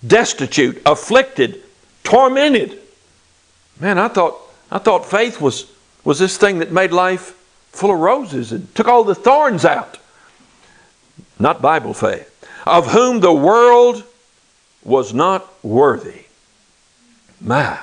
[0.06, 1.62] destitute, afflicted,
[2.02, 2.78] tormented.
[3.80, 4.36] Man, I thought
[4.70, 5.70] I thought faith was
[6.04, 7.36] was this thing that made life
[7.70, 9.98] full of roses and took all the thorns out.
[11.38, 12.30] Not Bible faith.
[12.66, 14.04] Of whom the world
[14.84, 16.24] was not worthy.
[17.40, 17.78] My,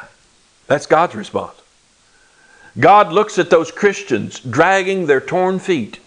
[0.67, 1.60] that's God's response.
[2.79, 5.99] God looks at those Christians dragging their torn feet,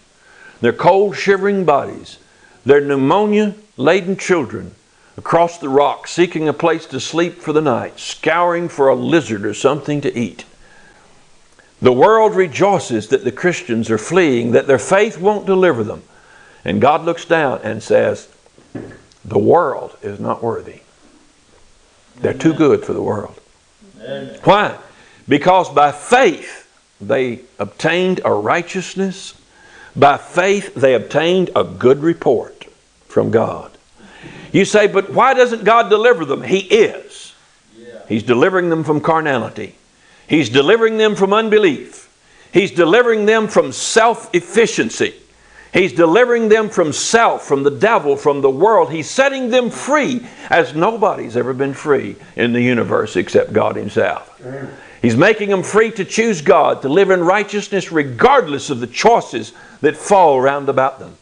[0.61, 2.17] their cold, shivering bodies,
[2.65, 4.73] their pneumonia laden children,
[5.17, 9.45] across the rock, seeking a place to sleep for the night, scouring for a lizard
[9.45, 10.45] or something to eat.
[11.81, 16.03] The world rejoices that the Christians are fleeing, that their faith won't deliver them.
[16.63, 18.27] And God looks down and says,
[19.23, 20.81] The world is not worthy.
[22.17, 23.39] They're too good for the world.
[24.01, 24.39] Amen.
[24.43, 24.77] Why?
[25.27, 26.67] Because by faith
[27.01, 29.33] they obtained a righteousness.
[29.95, 32.65] By faith they obtained a good report
[33.07, 33.71] from God.
[34.51, 36.41] You say, but why doesn't God deliver them?
[36.43, 37.33] He is.
[38.07, 39.75] He's delivering them from carnality.
[40.27, 42.05] He's delivering them from unbelief.
[42.51, 45.13] He's delivering them from self efficiency.
[45.73, 48.91] He's delivering them from self, from the devil, from the world.
[48.93, 54.41] He's setting them free as nobody's ever been free in the universe except God Himself.
[55.05, 59.53] He's making them free to choose God, to live in righteousness regardless of the choices
[59.81, 61.15] that fall round about them.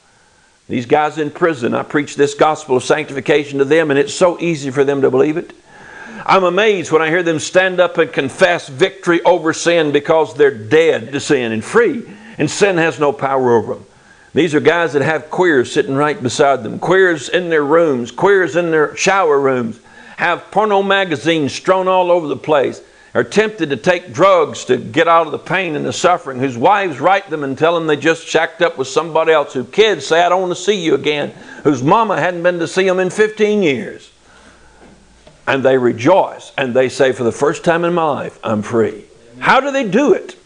[0.70, 4.40] These guys in prison, I preach this gospel of sanctification to them, and it's so
[4.40, 5.52] easy for them to believe it.
[6.26, 10.50] I'm amazed when I hear them stand up and confess victory over sin because they're
[10.50, 13.86] dead to sin and free, and sin has no power over them.
[14.34, 18.56] These are guys that have queers sitting right beside them, queers in their rooms, queers
[18.56, 19.78] in their shower rooms,
[20.16, 22.82] have porno magazines strewn all over the place
[23.14, 26.58] are tempted to take drugs to get out of the pain and the suffering, whose
[26.58, 30.08] wives write them and tell them they just shacked up with somebody else, whose kids
[30.08, 31.30] say, I don't want to see you again,
[31.64, 34.12] whose mama hadn't been to see them in 15 years.
[35.46, 39.06] And they rejoice and they say, For the first time in my life, I'm free.
[39.40, 40.38] How do they do it?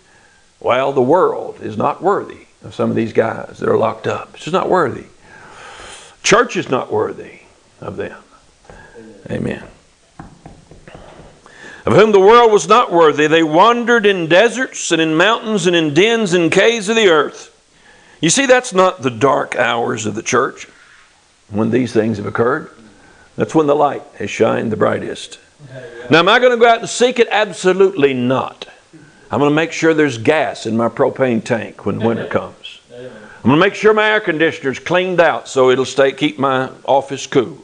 [0.59, 4.31] Well, the world is not worthy of some of these guys that are locked up.
[4.33, 5.05] It's just not worthy.
[6.23, 7.41] Church is not worthy
[7.79, 8.21] of them.
[9.29, 9.63] Amen.
[11.87, 15.73] Of whom the world was not worthy, they wandered in deserts and in mountains and
[15.73, 17.53] in dens and caves of the earth.
[18.19, 20.67] You see, that's not the dark hours of the church
[21.49, 22.69] when these things have occurred.
[23.37, 25.39] That's when the light has shined the brightest.
[26.09, 27.29] Now, am I going to go out and seek it?
[27.31, 28.67] Absolutely not.
[29.31, 32.81] I'm going to make sure there's gas in my propane tank when winter comes.
[32.91, 36.69] I'm going to make sure my air conditioner's cleaned out so it'll stay keep my
[36.83, 37.57] office cool.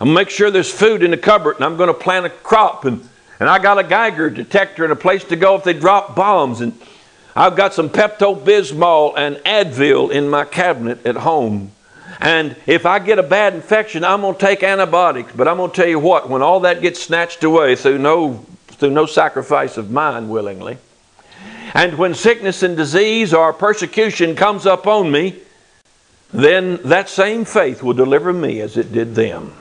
[0.00, 2.24] I'm going to make sure there's food in the cupboard and I'm going to plant
[2.24, 3.06] a crop and,
[3.40, 6.60] and I got a Geiger detector and a place to go if they drop bombs
[6.60, 6.78] and
[7.38, 11.70] I've got some Pepto Bismol and Advil in my cabinet at home.
[12.20, 15.32] And if I get a bad infection, I'm going to take antibiotics.
[15.36, 18.44] But I'm going to tell you what, when all that gets snatched away through no,
[18.66, 20.78] through no sacrifice of mine willingly,
[21.74, 25.36] and when sickness and disease or persecution comes upon me,
[26.32, 29.54] then that same faith will deliver me as it did them.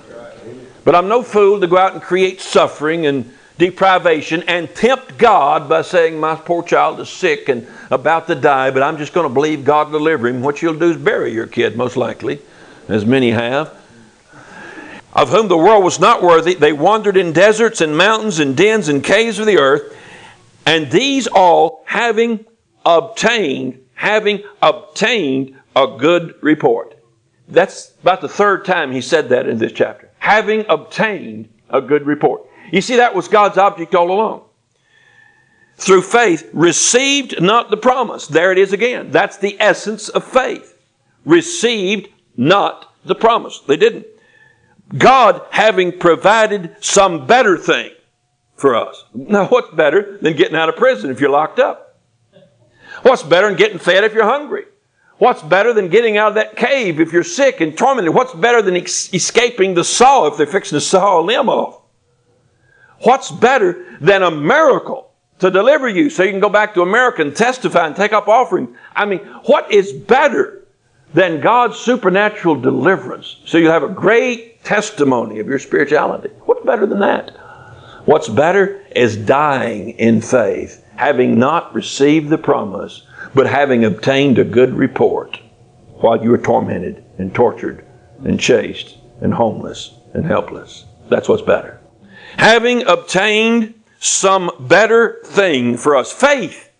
[0.83, 5.67] But I'm no fool to go out and create suffering and deprivation and tempt God
[5.67, 9.27] by saying, My poor child is sick and about to die, but I'm just going
[9.27, 10.41] to believe God will deliver him.
[10.41, 12.39] What you'll do is bury your kid, most likely,
[12.87, 13.73] as many have.
[15.13, 18.87] Of whom the world was not worthy, they wandered in deserts and mountains and dens
[18.87, 19.95] and caves of the earth,
[20.65, 22.45] and these all having
[22.85, 26.97] obtained, having obtained a good report.
[27.47, 30.09] That's about the third time he said that in this chapter.
[30.19, 32.43] Having obtained a good report.
[32.71, 34.43] You see, that was God's object all along.
[35.75, 38.27] Through faith, received not the promise.
[38.27, 39.11] There it is again.
[39.11, 40.75] That's the essence of faith.
[41.23, 43.59] Received not the promise.
[43.59, 44.07] They didn't.
[44.97, 47.91] God having provided some better thing
[48.55, 49.05] for us.
[49.13, 51.99] Now, what's better than getting out of prison if you're locked up?
[53.03, 54.63] What's better than getting fed if you're hungry?
[55.19, 58.13] What's better than getting out of that cave if you're sick and tormented?
[58.13, 61.76] What's better than ex- escaping the saw if they're fixing to saw a limb off?
[63.01, 67.21] What's better than a miracle to deliver you so you can go back to America
[67.21, 68.75] and testify and take up offerings?
[68.95, 70.65] I mean, what is better
[71.13, 76.29] than God's supernatural deliverance so you have a great testimony of your spirituality?
[76.45, 77.29] What's better than that?
[78.05, 83.05] What's better is dying in faith, having not received the promise,
[83.35, 85.39] but having obtained a good report
[85.97, 87.85] while you were tormented and tortured
[88.23, 90.85] and chased and homeless and helpless.
[91.09, 91.76] That's what's better
[92.37, 96.11] having obtained some better thing for us.
[96.11, 96.71] Faith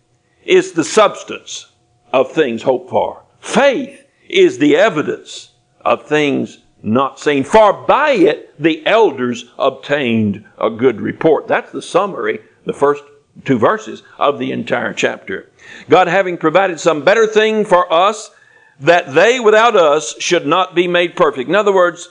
[0.46, 1.72] is the substance
[2.14, 3.24] of things hoped for.
[3.40, 7.44] Faith is the evidence of things not seen.
[7.44, 11.48] For by it the elders obtained a good report.
[11.48, 13.04] That's the summary, the first
[13.46, 15.50] two verses of the entire chapter.
[15.90, 18.32] God having provided some better thing for us,
[18.80, 21.50] that they without us should not be made perfect.
[21.50, 22.10] In other words,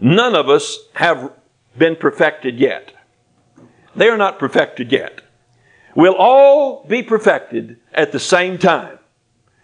[0.00, 1.32] none of us have
[1.76, 2.92] been perfected yet.
[3.96, 5.20] They are not perfected yet.
[5.94, 8.98] We'll all be perfected at the same time.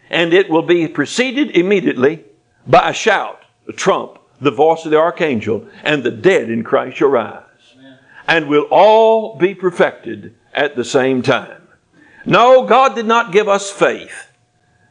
[0.09, 2.25] And it will be preceded immediately
[2.67, 6.99] by a shout, a trump, the voice of the archangel, and the dead in Christ
[6.99, 7.45] shall rise.
[8.27, 11.69] And we'll all be perfected at the same time.
[12.25, 14.29] No, God did not give us faith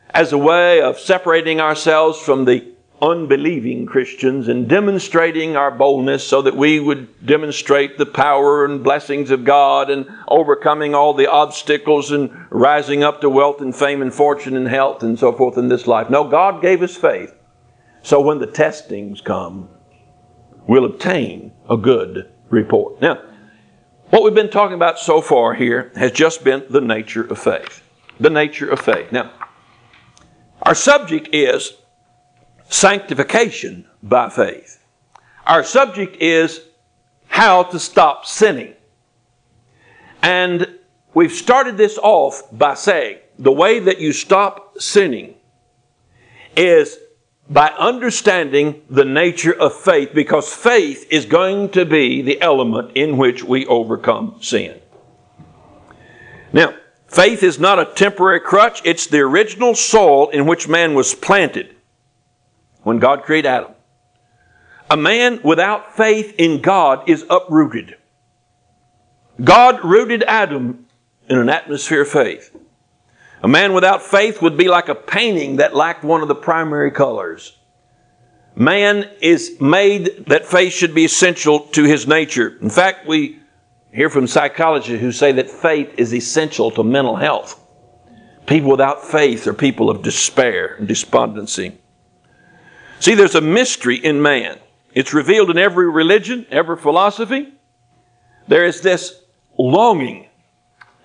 [0.10, 2.68] as a way of separating ourselves from the
[3.02, 9.32] unbelieving Christians and demonstrating our boldness so that we would demonstrate the power and blessings
[9.32, 14.14] of God and overcoming all the obstacles and rising up to wealth and fame and
[14.14, 16.10] fortune and health and so forth in this life.
[16.10, 17.34] No, God gave us faith.
[18.02, 19.70] So when the testings come,
[20.68, 23.02] we'll obtain a good report.
[23.02, 23.22] Now,
[24.10, 27.84] what we've been talking about so far here has just been the nature of faith.
[28.20, 29.12] The nature of faith.
[29.12, 29.32] Now,
[30.64, 31.74] our subject is
[32.69, 34.84] sanctification by faith.
[35.45, 36.62] Our subject is
[37.27, 38.75] how to stop sinning.
[40.21, 40.77] And
[41.13, 45.36] we've started this off by saying the way that you stop sinning
[46.55, 46.97] is
[47.49, 53.17] by understanding the nature of faith because faith is going to be the element in
[53.17, 54.79] which we overcome sin.
[56.53, 56.75] Now,
[57.08, 61.75] faith is not a temporary crutch, it's the original soil in which man was planted
[62.84, 63.72] when God created Adam.
[64.89, 67.95] A man without faith in God is uprooted.
[69.43, 70.88] God rooted Adam
[71.30, 72.56] in an atmosphere of faith.
[73.41, 76.91] A man without faith would be like a painting that lacked one of the primary
[76.91, 77.58] colors.
[78.56, 82.58] Man is made that faith should be essential to his nature.
[82.62, 83.39] In fact, we
[83.93, 87.58] hear from psychologists who say that faith is essential to mental health.
[88.45, 91.78] People without faith are people of despair and despondency.
[93.00, 94.60] See, there's a mystery in man.
[94.93, 97.54] It's revealed in every religion, every philosophy.
[98.47, 99.22] There is this
[99.58, 100.28] longing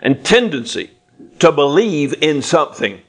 [0.00, 0.90] and tendency
[1.38, 3.00] to believe in something.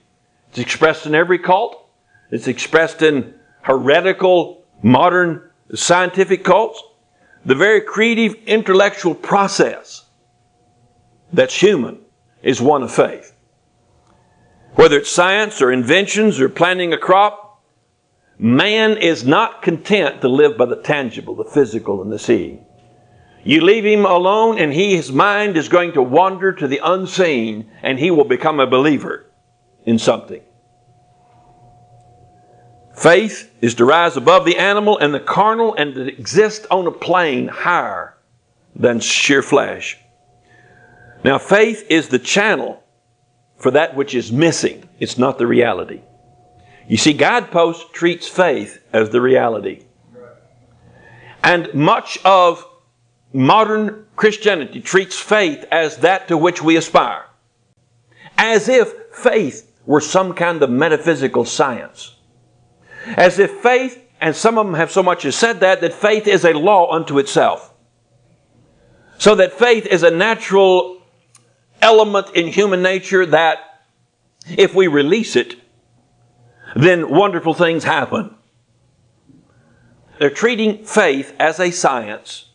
[0.50, 1.88] It's expressed in every cult.
[2.32, 6.82] It's expressed in heretical modern scientific cults.
[7.46, 10.06] The very creative intellectual process
[11.34, 12.00] that's human
[12.44, 13.34] is one of faith.
[14.76, 17.45] Whether it's science or inventions or planting a crop,
[18.38, 22.66] man is not content to live by the tangible, the physical, and the seeing.
[23.44, 27.70] You leave him alone, and he, his mind is going to wander to the unseen,
[27.84, 29.26] and he will become a believer
[29.86, 30.42] in something.
[32.96, 36.92] Faith is to rise above the animal and the carnal and to exist on a
[36.92, 38.16] plane higher
[38.76, 40.00] than sheer flesh.
[41.24, 42.82] Now, faith is the channel
[43.58, 44.88] for that which is missing.
[45.00, 46.02] It's not the reality.
[46.88, 49.86] You see, Guidepost treats faith as the reality.
[51.44, 52.66] And much of
[53.34, 57.26] modern Christianity treats faith as that to which we aspire.
[58.38, 62.16] As if faith were some kind of metaphysical science.
[63.18, 66.28] As if faith, and some of them have so much as said that, that faith
[66.28, 67.74] is a law unto itself.
[69.18, 71.02] So that faith is a natural
[71.82, 73.58] element in human nature that
[74.58, 75.56] if we release it,
[76.76, 78.36] then wonderful things happen.
[80.20, 82.50] They're treating faith as a science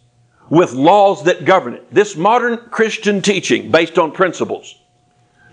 [0.48, 1.92] with laws that govern it.
[1.92, 4.76] This modern Christian teaching based on principles.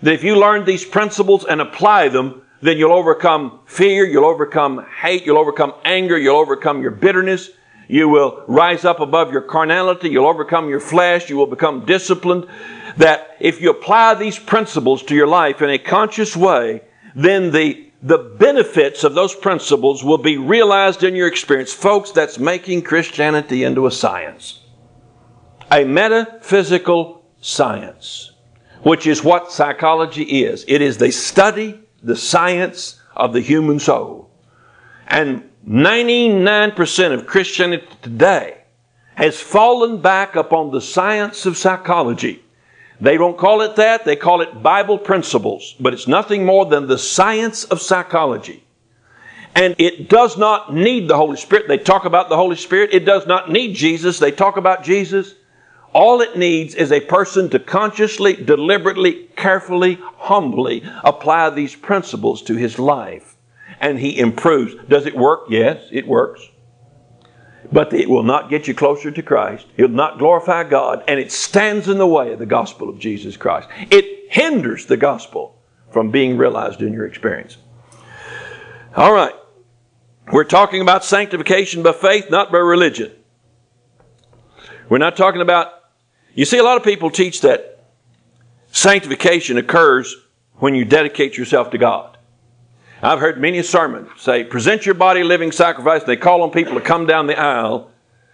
[0.02, 4.84] That if you learn these principles and apply them, then you'll overcome fear, you'll overcome
[5.00, 7.50] hate, you'll overcome anger, you'll overcome your bitterness,
[7.88, 12.46] you will rise up above your carnality, you'll overcome your flesh, you will become disciplined.
[12.96, 16.82] That if you apply these principles to your life in a conscious way,
[17.14, 21.72] then the, the benefits of those principles will be realized in your experience.
[21.72, 24.60] Folks, that's making Christianity into a science
[25.70, 28.32] a metaphysical science,
[28.82, 30.64] which is what psychology is.
[30.66, 34.30] It is the study, the science of the human soul.
[35.06, 38.62] And 99% of Christianity today
[39.14, 42.42] has fallen back upon the science of psychology.
[43.00, 46.88] They don't call it that, they call it Bible principles, but it's nothing more than
[46.88, 48.64] the science of psychology.
[49.54, 51.68] And it does not need the Holy Spirit.
[51.68, 52.90] They talk about the Holy Spirit.
[52.92, 54.18] It does not need Jesus.
[54.18, 55.34] They talk about Jesus.
[55.92, 62.54] All it needs is a person to consciously, deliberately, carefully, humbly apply these principles to
[62.54, 63.36] his life.
[63.80, 64.74] And he improves.
[64.88, 65.46] Does it work?
[65.48, 66.42] Yes, it works.
[67.70, 69.66] But it will not get you closer to Christ.
[69.76, 71.04] It will not glorify God.
[71.06, 73.68] And it stands in the way of the gospel of Jesus Christ.
[73.90, 75.60] It hinders the gospel
[75.90, 77.58] from being realized in your experience.
[78.96, 79.34] All right.
[80.32, 83.12] We're talking about sanctification by faith, not by religion.
[84.88, 85.78] We're not talking about
[86.38, 87.84] you see, a lot of people teach that
[88.70, 90.14] sanctification occurs
[90.54, 92.17] when you dedicate yourself to God.
[93.02, 96.02] I've heard many sermons say, present your body living sacrifice.
[96.02, 97.90] They call on people to come down the aisle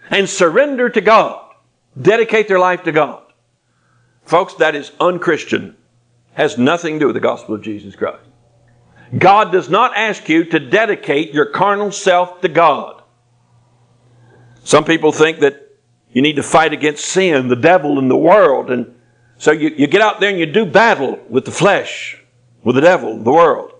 [0.09, 1.53] and surrender to God,
[1.99, 3.21] dedicate their life to God.
[4.23, 5.77] Folks, that is unchristian,
[6.33, 8.23] has nothing to do with the gospel of Jesus Christ.
[9.17, 13.03] God does not ask you to dedicate your carnal self to God.
[14.63, 15.61] Some people think that
[16.11, 18.71] you need to fight against sin, the devil, and the world.
[18.71, 18.95] And
[19.37, 22.19] so you, you get out there and you do battle with the flesh,
[22.63, 23.73] with the devil, the world.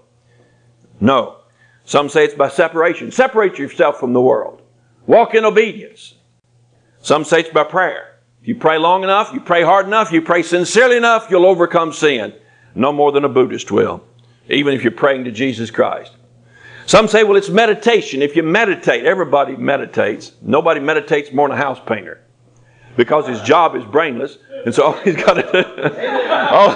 [0.99, 1.37] No.
[1.83, 3.11] Some say it's by separation.
[3.11, 4.61] Separate yourself from the world.
[5.05, 6.15] Walk in obedience.
[7.01, 8.19] Some say it's by prayer.
[8.41, 11.93] If you pray long enough, you pray hard enough, you pray sincerely enough, you'll overcome
[11.93, 12.33] sin.
[12.73, 14.03] No more than a Buddhist will,
[14.49, 16.11] even if you're praying to Jesus Christ.
[16.87, 18.21] Some say, well, it's meditation.
[18.21, 20.33] If you meditate, everybody meditates.
[20.41, 22.21] Nobody meditates more than a house painter
[22.95, 24.37] because his job is brainless.
[24.65, 26.69] And so all he's got to do, all,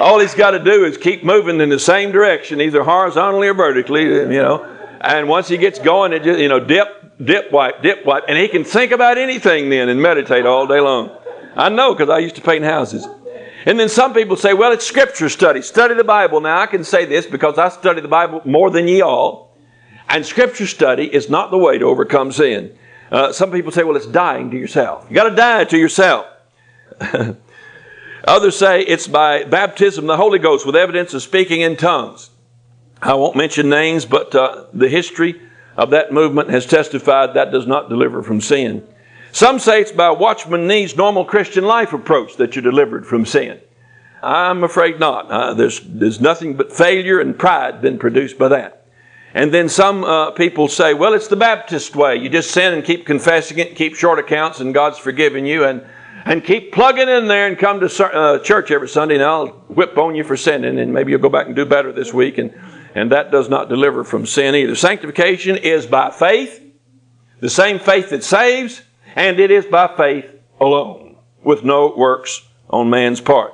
[0.00, 3.54] all he's got to do is keep moving in the same direction, either horizontally or
[3.54, 4.64] vertically, you know.
[5.00, 8.24] And once he gets going, it just, you know, dip, dip, wipe, dip, wipe.
[8.28, 11.10] And he can think about anything then and meditate all day long.
[11.56, 13.06] I know because I used to paint houses.
[13.66, 15.62] And then some people say, well, it's scripture study.
[15.62, 16.40] Study the Bible.
[16.40, 19.56] Now, I can say this because I study the Bible more than ye all.
[20.08, 22.76] And scripture study is not the way to overcome sin.
[23.10, 25.06] Uh, some people say, well, it's dying to yourself.
[25.08, 26.26] You got to die to yourself.
[28.26, 32.30] Others say it's by baptism the Holy Ghost with evidence of speaking in tongues.
[33.02, 35.40] I won't mention names, but uh, the history
[35.76, 38.86] of that movement has testified that does not deliver from sin.
[39.32, 43.60] Some say it's by Watchman Nee's normal Christian life approach that you're delivered from sin.
[44.22, 45.30] I'm afraid not.
[45.30, 48.86] Uh, there's, there's nothing but failure and pride been produced by that.
[49.34, 52.16] And then some uh, people say, well, it's the Baptist way.
[52.16, 55.64] You just sin and keep confessing it, keep short accounts, and God's forgiven you.
[55.64, 55.84] And,
[56.24, 59.96] and keep plugging in there and come to uh, church every Sunday, and I'll whip
[59.98, 62.38] on you for sinning, and maybe you'll go back and do better this week.
[62.38, 62.58] And,
[62.94, 64.74] and that does not deliver from sin either.
[64.74, 66.62] Sanctification is by faith,
[67.40, 68.82] the same faith that saves,
[69.16, 70.26] and it is by faith
[70.60, 73.52] alone, with no works on man's part.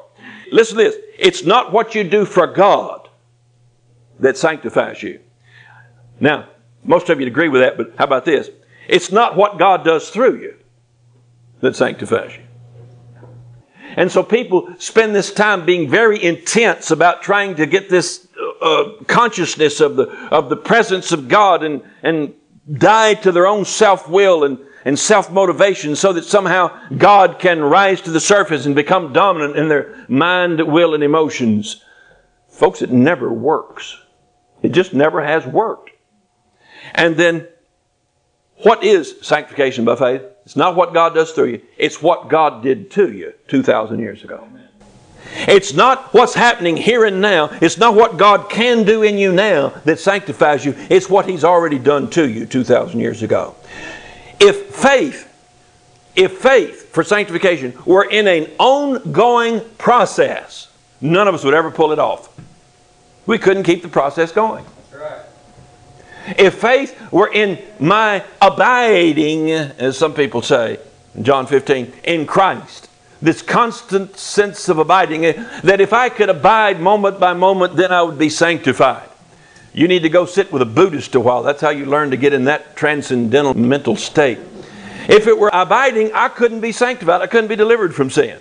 [0.52, 0.96] Listen to this.
[1.18, 3.08] It's not what you do for God
[4.20, 5.20] that sanctifies you.
[6.20, 6.48] Now,
[6.84, 8.50] most of you agree with that, but how about this?
[8.86, 10.56] It's not what God does through you
[11.60, 12.42] that sanctifies you.
[13.96, 18.28] And so people spend this time being very intense about trying to get this
[18.60, 22.34] uh, consciousness of the, of the presence of God and, and
[22.72, 27.60] die to their own self will and, and self motivation so that somehow God can
[27.60, 31.82] rise to the surface and become dominant in their mind, will, and emotions.
[32.48, 33.96] Folks, it never works.
[34.62, 35.90] It just never has worked.
[36.94, 37.48] And then,
[38.62, 40.22] what is sanctification by faith?
[40.44, 44.24] It's not what God does through you, it's what God did to you 2,000 years
[44.24, 44.46] ago.
[45.32, 47.50] It's not what's happening here and now.
[47.60, 50.74] It's not what God can do in you now that sanctifies you.
[50.88, 53.54] It's what He's already done to you 2,000 years ago.
[54.40, 55.28] If faith,
[56.16, 60.68] if faith for sanctification were in an ongoing process,
[61.00, 62.28] none of us would ever pull it off.
[63.26, 64.64] We couldn't keep the process going.
[66.38, 70.78] If faith were in my abiding, as some people say,
[71.20, 72.88] John 15, in Christ,
[73.22, 77.92] this constant sense of abiding, eh, that if I could abide moment by moment, then
[77.92, 79.08] I would be sanctified.
[79.72, 81.42] You need to go sit with a Buddhist a while.
[81.42, 84.38] That's how you learn to get in that transcendental mental state.
[85.08, 87.20] If it were abiding, I couldn't be sanctified.
[87.20, 88.38] I couldn't be delivered from sin.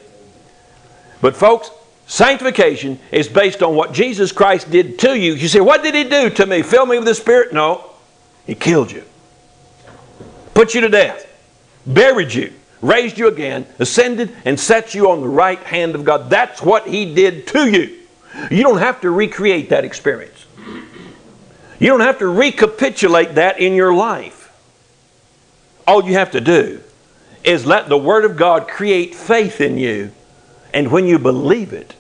[1.22, 1.72] But, folks,
[2.10, 5.34] Sanctification is based on what Jesus Christ did to you.
[5.34, 6.64] You say, What did He do to me?
[6.64, 7.54] Fill me with the Spirit?
[7.54, 7.92] No.
[8.48, 9.04] He killed you,
[10.56, 11.28] put you to death,
[11.86, 12.52] buried you,
[12.82, 16.32] raised you again, ascended, and set you on the right hand of God.
[16.32, 18.00] That's what He did to you.
[18.50, 20.48] You don't have to recreate that experience.
[20.58, 24.52] You don't have to recapitulate that in your life.
[25.86, 26.82] All you have to do
[27.44, 30.12] is let the Word of God create faith in you.
[30.74, 31.96] And when you believe it,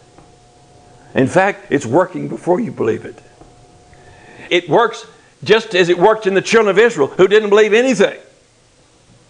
[1.15, 3.21] in fact, it's working before you believe it.
[4.49, 5.05] It works
[5.43, 8.19] just as it worked in the children of Israel who didn't believe anything.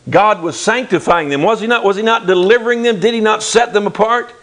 [0.10, 1.84] God was sanctifying them, was He not?
[1.84, 3.00] Was He not delivering them?
[3.00, 4.34] Did He not set them apart?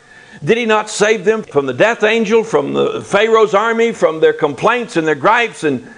[0.45, 4.32] Did He not save them from the death angel, from the Pharaoh's army, from their
[4.32, 5.64] complaints and their gripes?
[5.64, 5.89] And,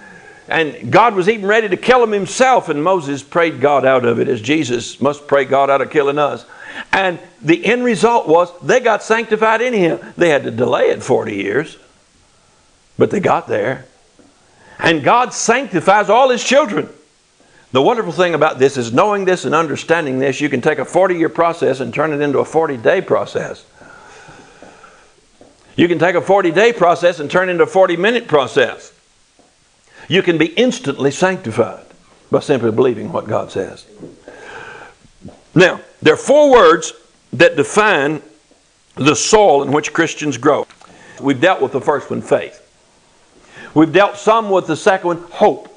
[0.48, 4.20] and God was even ready to kill them Himself, and Moses prayed God out of
[4.20, 6.46] it, as Jesus must pray God out of killing us.
[6.92, 10.00] And the end result was they got sanctified in Him.
[10.16, 11.76] They had to delay it 40 years,
[12.96, 13.86] but they got there.
[14.78, 16.88] And God sanctifies all His children.
[17.70, 20.84] The wonderful thing about this is knowing this and understanding this, you can take a
[20.84, 23.64] 40 year process and turn it into a 40 day process.
[25.76, 28.92] You can take a 40 day process and turn it into a 40 minute process.
[30.08, 31.84] You can be instantly sanctified
[32.30, 33.86] by simply believing what God says.
[35.54, 36.92] Now, there are four words
[37.32, 38.22] that define
[38.94, 40.66] the soil in which Christians grow.
[41.20, 42.64] We've dealt with the first one, faith.
[43.74, 45.68] We've dealt some with the second one, hope.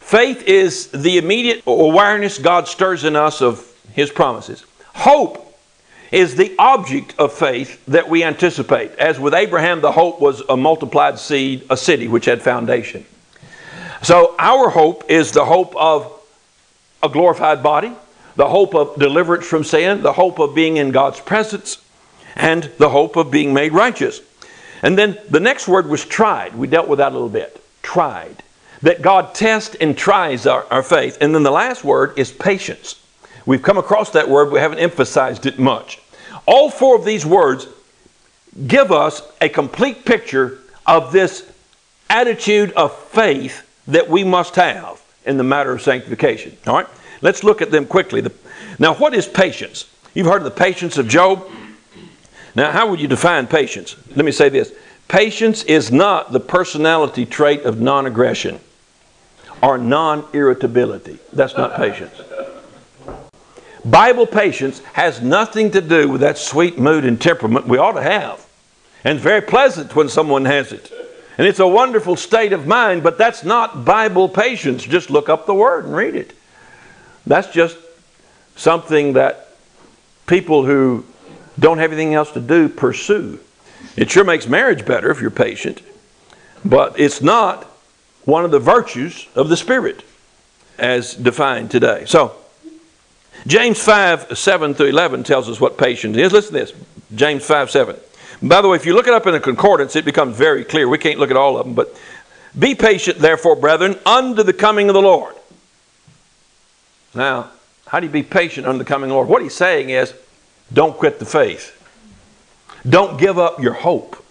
[0.00, 4.64] Faith is the immediate awareness God stirs in us of His promises.
[4.94, 5.46] Hope
[6.10, 8.90] is the object of faith that we anticipate.
[8.92, 13.06] As with Abraham, the hope was a multiplied seed, a city which had foundation.
[14.02, 16.10] So our hope is the hope of
[17.02, 17.92] a glorified body,
[18.40, 21.76] the hope of deliverance from sin, the hope of being in God's presence,
[22.34, 24.22] and the hope of being made righteous.
[24.82, 26.54] And then the next word was tried.
[26.54, 27.62] We dealt with that a little bit.
[27.82, 28.42] Tried.
[28.80, 31.18] That God tests and tries our, our faith.
[31.20, 32.98] And then the last word is patience.
[33.44, 36.00] We've come across that word, we haven't emphasized it much.
[36.46, 37.68] All four of these words
[38.66, 41.46] give us a complete picture of this
[42.08, 46.56] attitude of faith that we must have in the matter of sanctification.
[46.66, 46.86] All right?
[47.22, 48.24] Let's look at them quickly.
[48.78, 49.90] Now, what is patience?
[50.14, 51.48] You've heard of the patience of Job.
[52.54, 53.96] Now, how would you define patience?
[54.16, 54.72] Let me say this
[55.08, 58.58] patience is not the personality trait of non aggression
[59.62, 61.18] or non irritability.
[61.32, 62.20] That's not patience.
[63.84, 68.02] Bible patience has nothing to do with that sweet mood and temperament we ought to
[68.02, 68.46] have.
[69.04, 70.92] And it's very pleasant when someone has it.
[71.38, 74.82] And it's a wonderful state of mind, but that's not Bible patience.
[74.82, 76.34] Just look up the word and read it.
[77.30, 77.78] That's just
[78.56, 79.50] something that
[80.26, 81.04] people who
[81.60, 83.38] don't have anything else to do pursue.
[83.96, 85.80] It sure makes marriage better if you're patient,
[86.64, 87.66] but it's not
[88.24, 90.02] one of the virtues of the Spirit
[90.76, 92.02] as defined today.
[92.04, 92.34] So,
[93.46, 96.32] James 5 7 through 11 tells us what patience is.
[96.32, 96.72] Listen to this
[97.14, 97.96] James 5 7.
[98.42, 100.88] By the way, if you look it up in a concordance, it becomes very clear.
[100.88, 101.96] We can't look at all of them, but
[102.58, 105.36] be patient, therefore, brethren, unto the coming of the Lord.
[107.14, 107.50] Now,
[107.86, 109.28] how do you be patient unto the coming Lord?
[109.28, 110.14] What he's saying is,
[110.72, 111.76] don't quit the faith.
[112.88, 114.24] Don't give up your hope.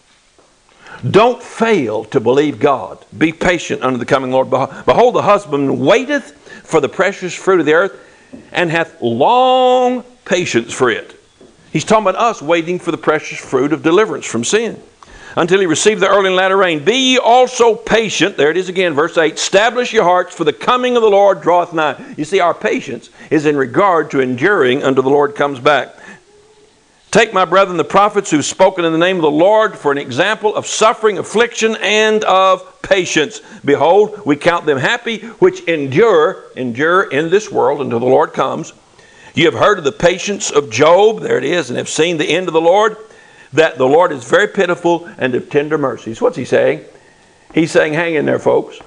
[1.09, 3.05] Don't fail to believe God.
[3.17, 4.49] Be patient unto the coming Lord.
[4.49, 6.31] Behold, the husband waiteth
[6.65, 7.99] for the precious fruit of the earth
[8.51, 11.15] and hath long patience for it.
[11.71, 14.81] He's talking about us waiting for the precious fruit of deliverance from sin
[15.35, 16.83] until he receive the early and latter rain.
[16.83, 18.37] Be ye also patient.
[18.37, 19.33] There it is again, verse 8.
[19.33, 22.13] Establish your hearts, for the coming of the Lord draweth nigh.
[22.17, 25.95] You see, our patience is in regard to enduring until the Lord comes back.
[27.11, 29.97] Take, my brethren, the prophets who've spoken in the name of the Lord for an
[29.97, 33.41] example of suffering, affliction, and of patience.
[33.65, 38.73] Behold, we count them happy which endure, endure in this world until the Lord comes.
[39.33, 42.29] You have heard of the patience of Job, there it is, and have seen the
[42.29, 42.95] end of the Lord,
[43.53, 46.21] that the Lord is very pitiful and of tender mercies.
[46.21, 46.85] What's he saying?
[47.53, 48.79] He's saying, hang in there, folks.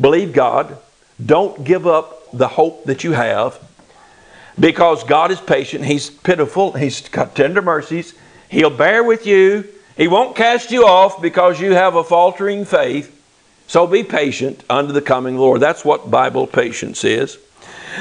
[0.00, 0.78] Believe God.
[1.24, 3.58] Don't give up the hope that you have
[4.58, 5.84] because God is patient.
[5.84, 6.72] He's pitiful.
[6.72, 8.14] He's got tender mercies.
[8.48, 9.66] He'll bear with you.
[9.96, 13.12] He won't cast you off because you have a faltering faith.
[13.66, 15.60] So be patient unto the coming Lord.
[15.60, 17.38] That's what Bible patience is.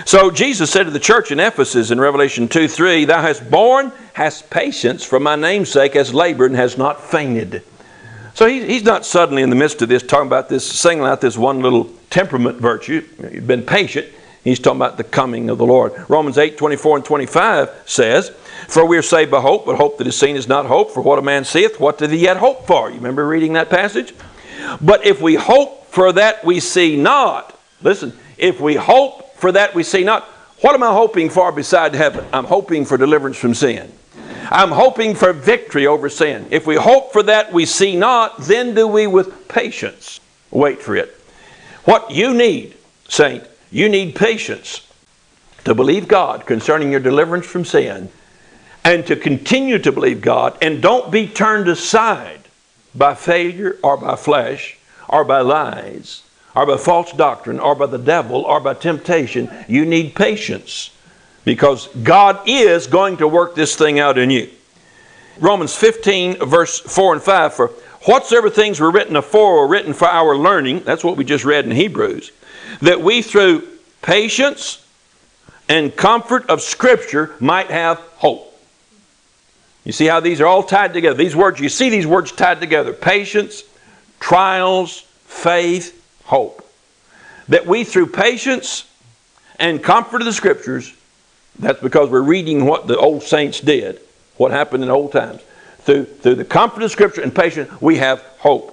[0.05, 3.91] So Jesus said to the church in Ephesus in Revelation 2 3, Thou hast borne,
[4.13, 7.63] hast patience for my name's sake, has labored, and has not fainted.
[8.33, 11.21] So he, he's not suddenly in the midst of this talking about this, singling out
[11.21, 13.05] this one little temperament virtue.
[13.31, 14.07] You've been patient.
[14.43, 15.93] He's talking about the coming of the Lord.
[16.09, 18.29] Romans 8 24 and 25 says,
[18.67, 20.91] For we are saved by hope, but hope that is seen is not hope.
[20.91, 22.89] For what a man seeth, what doth he yet hope for?
[22.89, 24.13] You remember reading that passage?
[24.81, 29.75] But if we hope for that we see not, listen, if we hope for that
[29.75, 30.23] we see not,
[30.61, 32.25] what am I hoping for beside heaven?
[32.33, 33.91] I'm hoping for deliverance from sin.
[34.49, 36.47] I'm hoping for victory over sin.
[36.51, 40.19] If we hope for that we see not, then do we with patience
[40.51, 41.09] wait for it.
[41.83, 42.75] What you need,
[43.07, 44.87] saint, you need patience
[45.65, 48.09] to believe God concerning your deliverance from sin
[48.83, 52.41] and to continue to believe God and don't be turned aside
[52.93, 54.77] by failure or by flesh
[55.09, 56.23] or by lies
[56.55, 59.49] or by false doctrine or by the devil or by temptation.
[59.67, 60.91] You need patience
[61.43, 64.49] because God is going to work this thing out in you.
[65.39, 67.67] Romans 15, verse 4 and 5 For
[68.05, 71.65] whatsoever things were written afore were written for our learning, that's what we just read
[71.65, 72.31] in Hebrews
[72.81, 73.67] that we through
[74.01, 74.85] patience
[75.67, 78.51] and comfort of Scripture might have hope.
[79.83, 81.15] You see how these are all tied together.
[81.15, 83.63] These words, you see these words tied together patience,
[84.19, 86.67] trials, faith, hope.
[87.47, 88.85] That we through patience
[89.59, 90.93] and comfort of the Scriptures,
[91.57, 94.01] that's because we're reading what the old saints did,
[94.37, 95.41] what happened in old times.
[95.79, 98.71] Through, through the comfort of Scripture and patience, we have hope.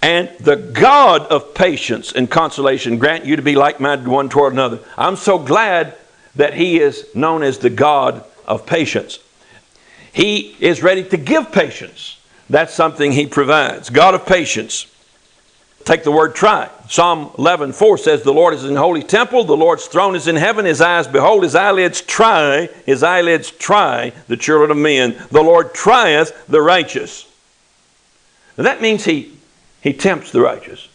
[0.00, 4.52] And the God of patience and consolation grant you to be like minded one toward
[4.52, 4.80] another.
[4.96, 5.94] I'm so glad
[6.36, 9.18] that He is known as the God of patience.
[10.12, 12.18] He is ready to give patience.
[12.50, 13.90] That's something He provides.
[13.90, 14.91] God of patience.
[15.84, 16.70] Take the word try.
[16.88, 20.36] Psalm 11, 4 says, The Lord is in holy temple, the Lord's throne is in
[20.36, 25.16] heaven, his eyes behold, his eyelids try, his eyelids try the children of men.
[25.30, 27.28] The Lord trieth the righteous.
[28.56, 29.32] Now that means he
[29.80, 30.88] he tempts the righteous.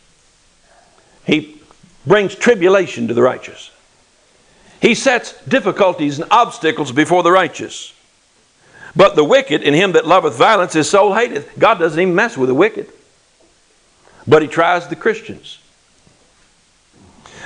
[1.25, 1.61] He
[2.05, 3.69] brings tribulation to the righteous.
[4.81, 7.93] He sets difficulties and obstacles before the righteous.
[8.95, 11.59] But the wicked in him that loveth violence, his soul hateth.
[11.59, 12.89] God doesn't even mess with the wicked.
[14.27, 15.59] But he tries the Christians.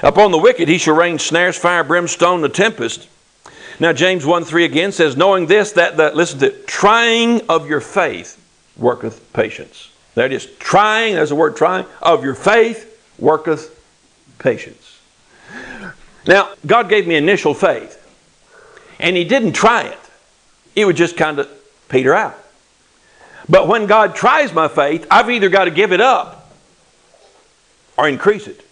[0.04, 3.08] Upon the wicked he shall rain snares, fire, brimstone, the tempest.
[3.80, 7.70] Now James 1 3 again says, Knowing this, that the, listen to it, trying of
[7.70, 8.38] your faith
[8.78, 9.90] worketh patience.
[10.16, 12.88] That is trying, there's the word trying, of your faith
[13.20, 13.78] worketh
[14.40, 15.00] patience.
[16.28, 17.98] Now, God gave me initial faith,
[19.00, 20.00] and He didn't try it.
[20.76, 21.50] It would just kind of
[21.90, 22.38] peter out.
[23.48, 26.41] But when God tries my faith, I've either got to give it up
[28.02, 28.66] or increase it.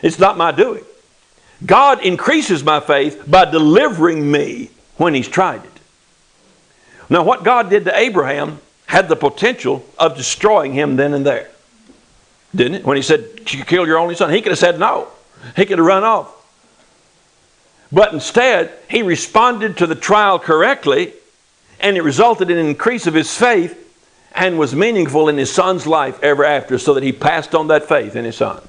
[0.00, 0.84] It's not my doing.
[1.66, 5.70] God increases my faith by delivering me when He's tried it.
[7.10, 11.50] Now, what God did to Abraham had the potential of destroying him then and there.
[12.54, 12.84] Didn't it?
[12.86, 15.08] When he said, You kill your only son, he could have said no.
[15.54, 16.32] He could have run off.
[17.92, 21.12] But instead, he responded to the trial correctly,
[21.80, 23.85] and it resulted in an increase of his faith,
[24.36, 27.88] and was meaningful in his son's life ever after, so that he passed on that
[27.88, 28.62] faith in his son.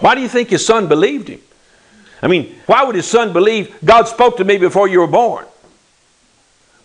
[0.00, 1.40] Why do you think his son believed him?
[2.22, 5.44] I mean, why would his son believe God spoke to me before you were born?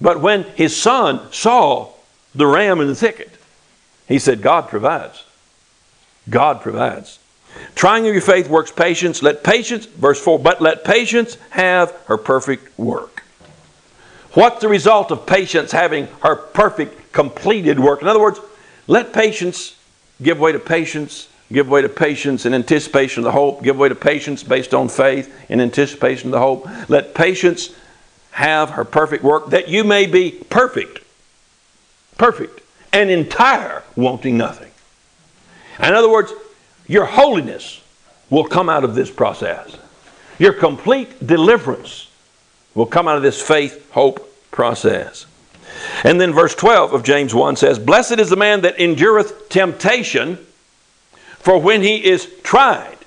[0.02, 1.90] But when his son saw
[2.36, 3.32] the ram in the thicket,
[4.08, 5.24] he said, God provides.
[6.30, 7.20] God provides.
[7.76, 9.24] Trying of your faith works patience.
[9.24, 13.17] Let patience, verse 4, but let patience have her perfect work.
[14.38, 18.04] What's the result of patience having her perfect, completed work?
[18.04, 18.40] In other words,
[18.86, 19.76] let patience
[20.22, 23.90] give way to patience, give way to patience in anticipation of the hope, give way
[23.90, 26.68] to patience based on faith in anticipation of the hope.
[26.88, 27.74] Let patience
[28.30, 31.00] have her perfect work, that you may be perfect,
[32.20, 32.62] perfect,
[32.94, 34.70] and entire, wanting nothing.
[35.80, 36.32] In other words,
[36.86, 37.82] your holiness
[38.30, 39.76] will come out of this process.
[40.38, 42.08] Your complete deliverance
[42.76, 44.26] will come out of this faith, hope
[44.58, 45.28] process.
[46.04, 50.40] And then verse 12 of James 1 says, Blessed is the man that endureth temptation,
[51.38, 52.98] for when he is tried.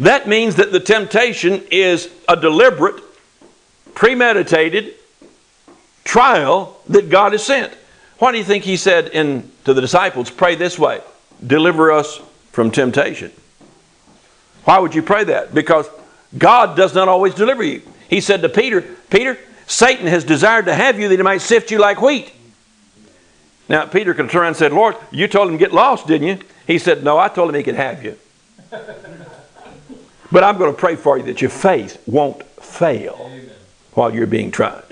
[0.00, 3.02] That means that the temptation is a deliberate,
[3.94, 4.94] premeditated
[6.04, 7.72] trial that God has sent.
[8.18, 11.00] Why do you think he said in, to the disciples, Pray this way,
[11.44, 12.20] deliver us
[12.52, 13.32] from temptation?
[14.64, 15.54] Why would you pray that?
[15.54, 15.88] Because
[16.36, 17.80] God does not always deliver you.
[18.10, 21.70] He said to Peter, Peter, Satan has desired to have you that he might sift
[21.70, 22.32] you like wheat.
[23.68, 26.26] Now, Peter could turn around and said, Lord, you told him to get lost, didn't
[26.28, 26.38] you?
[26.66, 28.18] He said, No, I told him he could have you.
[28.70, 33.50] but I'm going to pray for you that your faith won't fail Amen.
[33.94, 34.82] while you're being tried.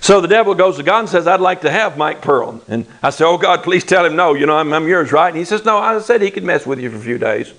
[0.00, 2.60] So the devil goes to God and says, I'd like to have Mike Pearl.
[2.68, 4.34] And I say, Oh, God, please tell him no.
[4.34, 5.28] You know, I'm, I'm yours, right?
[5.28, 7.54] And he says, No, I said he could mess with you for a few days.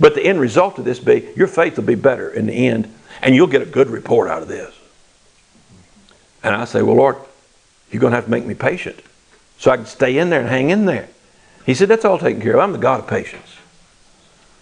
[0.00, 2.92] But the end result of this be your faith will be better in the end,
[3.22, 4.75] and you'll get a good report out of this.
[6.42, 7.16] And I say, Well, Lord,
[7.90, 9.00] you're going to have to make me patient
[9.58, 11.08] so I can stay in there and hang in there.
[11.64, 12.60] He said, That's all taken care of.
[12.60, 13.56] I'm the God of patience.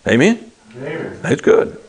[0.07, 0.51] Amen?
[0.77, 1.19] Amen.
[1.23, 1.81] That's good.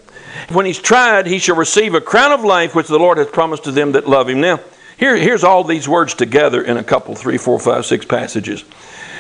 [0.50, 3.64] When he's tried, he shall receive a crown of life which the Lord has promised
[3.66, 4.42] to them that love him.
[4.42, 4.60] Now,
[4.98, 8.64] here, here's all these words together in a couple, three, four, five, six passages.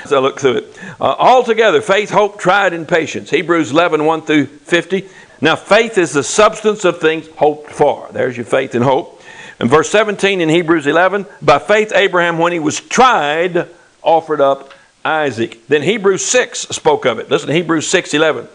[0.03, 0.79] As I look through it.
[1.01, 3.29] Uh, all together, faith, hope, tried, and patience.
[3.29, 5.09] Hebrews 11, 1 through 50.
[5.41, 8.07] Now, faith is the substance of things hoped for.
[8.11, 9.14] There's your faith and hope.
[9.59, 13.67] In verse 17 in Hebrews 11, by faith Abraham, when he was tried,
[14.01, 14.71] offered up
[15.03, 15.65] Isaac.
[15.67, 17.29] Then Hebrews 6 spoke of it.
[17.29, 18.47] Listen to Hebrews 6 11.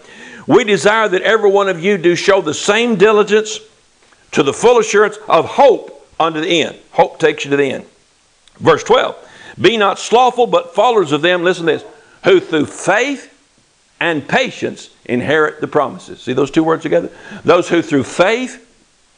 [0.47, 3.61] We desire that every one of you do show the same diligence
[4.33, 6.79] to the full assurance of hope unto the end.
[6.93, 7.87] Hope takes you to the end.
[8.59, 9.17] Verse 12.
[9.61, 11.85] Be not slothful, but followers of them, listen to this,
[12.25, 13.33] who through faith
[14.01, 16.21] and patience inherit the promises.
[16.21, 17.11] See those two words together?
[17.45, 18.67] Those who through faith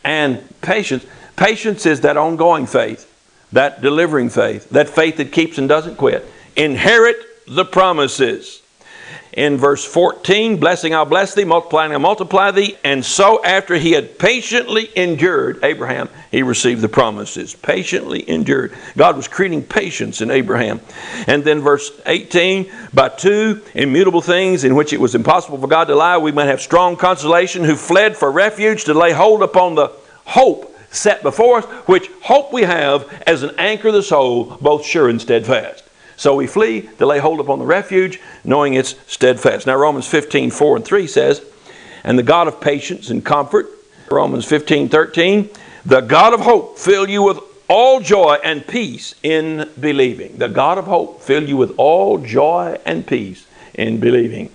[0.05, 1.07] and patience
[1.37, 3.09] Patience is that ongoing faith,
[3.53, 6.27] that delivering faith, that faith that keeps and doesn't quit.
[6.57, 7.17] Inherit
[7.47, 8.63] the promises.
[9.33, 12.77] In verse 14, blessing I'll bless thee, multiplying I'll multiply thee.
[12.85, 17.55] And so after he had patiently endured, Abraham, he received the promises.
[17.55, 18.75] Patiently endured.
[18.95, 20.83] God was creating patience in Abraham.
[21.27, 25.85] And then verse 18, by two immutable things in which it was impossible for God
[25.85, 29.77] to lie, we might have strong consolation who fled for refuge to lay hold upon
[29.77, 29.93] the
[30.27, 34.85] hope set before us, which hope we have as an anchor of the soul, both
[34.85, 35.83] sure and steadfast.
[36.17, 39.67] So we flee to lay hold upon the refuge, knowing it's steadfast.
[39.67, 41.45] Now, Romans 15, 4 and 3 says,
[42.05, 43.67] And the God of patience and comfort,
[44.11, 45.51] Romans 15, 13,
[45.85, 50.37] the God of hope fill you with all joy and peace in believing.
[50.37, 54.51] The God of hope fill you with all joy and peace in believing.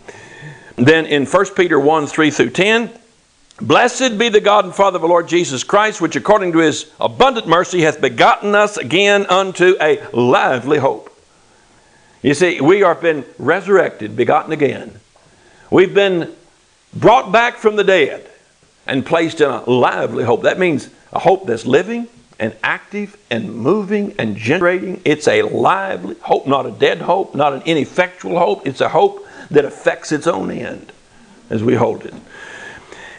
[0.75, 2.91] Then in 1 Peter 1, 3 through 10,
[3.59, 6.91] Blessed be the God and Father of the Lord Jesus Christ, which according to his
[6.99, 11.11] abundant mercy hath begotten us again unto a lively hope.
[12.21, 14.99] You see, we are been resurrected, begotten again.
[15.71, 16.35] We've been
[16.93, 18.29] brought back from the dead
[18.85, 20.43] and placed in a lively hope.
[20.43, 22.07] That means a hope that's living
[22.39, 25.01] and active and moving and generating.
[25.03, 28.67] It's a lively hope, not a dead hope, not an ineffectual hope.
[28.67, 30.91] It's a hope that affects its own end
[31.49, 32.13] as we hold it.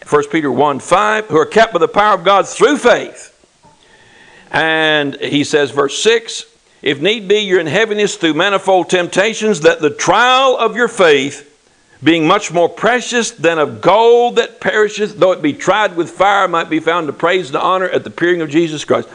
[0.09, 3.35] 1 Peter 1 5, who are kept by the power of God through faith.
[4.51, 6.47] And he says, verse 6,
[6.81, 11.45] if need be, you're in heaviness through manifold temptations, that the trial of your faith,
[12.03, 16.49] being much more precious than of gold that perisheth, though it be tried with fire,
[16.49, 19.09] might be found to praise and honor at the appearing of Jesus Christ.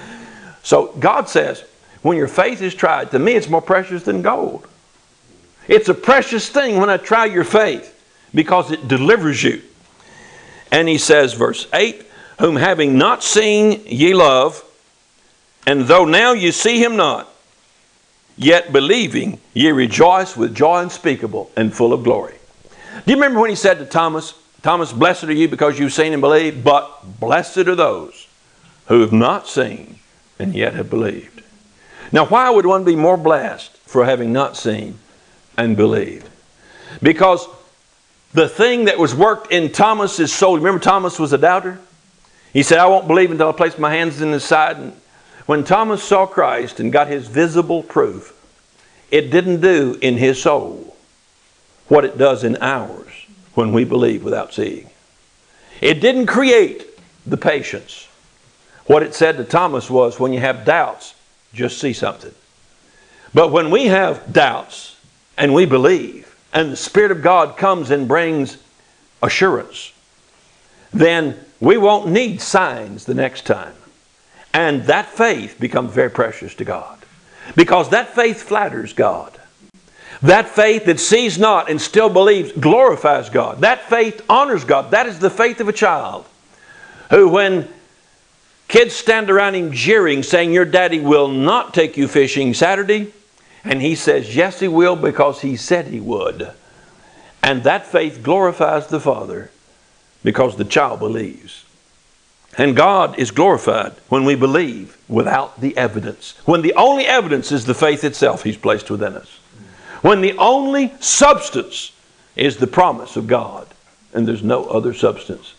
[0.61, 1.63] So God says,
[2.03, 4.67] when your faith is tried, to me it's more precious than gold.
[5.67, 7.89] It's a precious thing when I try your faith
[8.35, 9.63] because it delivers you.
[10.73, 12.03] And he says, verse 8,
[12.39, 14.65] Whom having not seen ye love,
[15.67, 17.31] and though now you see him not,
[18.35, 22.33] yet believing, ye rejoice with joy unspeakable and full of glory.
[23.05, 26.11] Do you remember when he said to Thomas, Thomas, blessed are you because you've seen
[26.11, 28.27] and believed, but blessed are those
[28.87, 29.99] who have not seen
[30.39, 31.43] and yet have believed.
[32.11, 34.97] Now, why would one be more blessed for having not seen
[35.55, 36.27] and believed?
[37.01, 37.47] Because
[38.33, 41.79] the thing that was worked in Thomas's soul, remember Thomas was a doubter?
[42.51, 44.77] He said, I won't believe until I place my hands in his side.
[44.77, 44.93] And
[45.45, 48.39] when Thomas saw Christ and got his visible proof,
[49.11, 50.95] it didn't do in his soul
[51.87, 53.11] what it does in ours
[53.53, 54.89] when we believe without seeing.
[55.81, 56.87] It didn't create
[57.25, 58.07] the patience.
[58.85, 61.13] What it said to Thomas was when you have doubts,
[61.53, 62.33] just see something.
[63.33, 64.95] But when we have doubts
[65.37, 66.22] and we believe,
[66.53, 68.57] and the Spirit of God comes and brings
[69.21, 69.91] assurance,
[70.91, 73.73] then we won't need signs the next time.
[74.53, 76.99] And that faith becomes very precious to God.
[77.55, 79.39] Because that faith flatters God.
[80.21, 83.61] That faith that sees not and still believes glorifies God.
[83.61, 84.91] That faith honors God.
[84.91, 86.25] That is the faith of a child
[87.09, 87.67] who, when
[88.67, 93.11] kids stand around him jeering, saying, Your daddy will not take you fishing Saturday,
[93.63, 96.51] and he says, Yes, he will, because he said he would.
[97.41, 99.51] And that faith glorifies the Father
[100.23, 101.65] because the child believes.
[102.57, 106.35] And God is glorified when we believe without the evidence.
[106.45, 109.39] When the only evidence is the faith itself He's placed within us.
[110.01, 111.91] When the only substance
[112.35, 113.67] is the promise of God
[114.13, 115.53] and there's no other substance.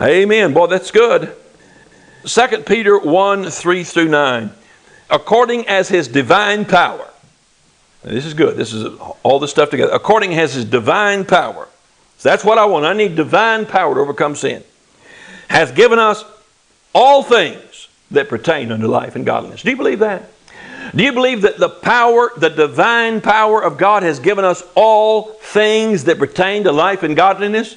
[0.00, 0.52] Amen.
[0.52, 1.34] Boy, that's good.
[2.24, 4.50] 2 Peter 1 3 through 9.
[5.12, 7.06] According as His divine power.
[8.02, 8.56] This is good.
[8.56, 9.92] This is all this stuff together.
[9.92, 11.68] According as His divine power.
[12.18, 12.84] So that's what I want.
[12.84, 14.64] I need divine power to overcome sin
[15.48, 16.24] Has given us
[16.94, 19.62] all things that pertain unto life and godliness.
[19.62, 20.28] Do you believe that?
[20.94, 25.32] Do you believe that the power, the divine power of God has given us all
[25.34, 27.76] things that pertain to life and godliness?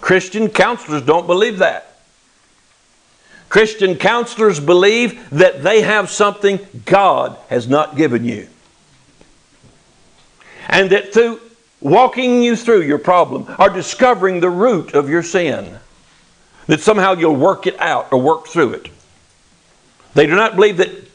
[0.00, 1.91] Christian counselors don't believe that.
[3.52, 8.48] Christian counselors believe that they have something God has not given you.
[10.70, 11.38] And that through
[11.78, 15.78] walking you through your problem or discovering the root of your sin,
[16.66, 18.88] that somehow you'll work it out or work through it.
[20.14, 21.10] They do not believe that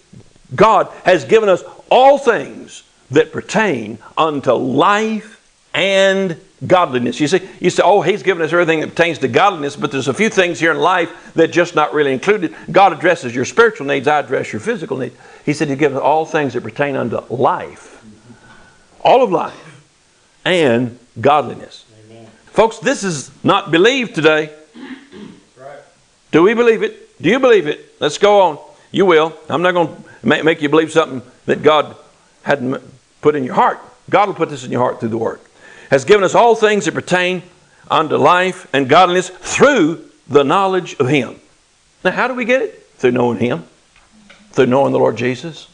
[0.55, 7.19] God has given us all things that pertain unto life and godliness.
[7.19, 10.07] You see, you say, oh, He's given us everything that pertains to godliness, but there's
[10.07, 12.55] a few things here in life that just not really included.
[12.71, 15.15] God addresses your spiritual needs, I address your physical needs.
[15.45, 18.03] He said He's given us all things that pertain unto life,
[19.01, 19.83] all of life,
[20.45, 21.85] and godliness.
[22.05, 22.27] Amen.
[22.47, 24.51] Folks, this is not believed today.
[26.31, 27.21] Do we believe it?
[27.21, 27.93] Do you believe it?
[27.99, 28.59] Let's go on.
[28.91, 29.33] You will.
[29.49, 31.95] I'm not going to make you believe something that God
[32.43, 32.81] hadn't
[33.21, 33.79] put in your heart.
[34.09, 35.39] God will put this in your heart through the Word.
[35.89, 37.43] Has given us all things that pertain
[37.89, 41.39] unto life and godliness through the knowledge of Him.
[42.03, 42.83] Now, how do we get it?
[42.97, 43.63] Through knowing Him,
[44.51, 45.67] through knowing the Lord Jesus.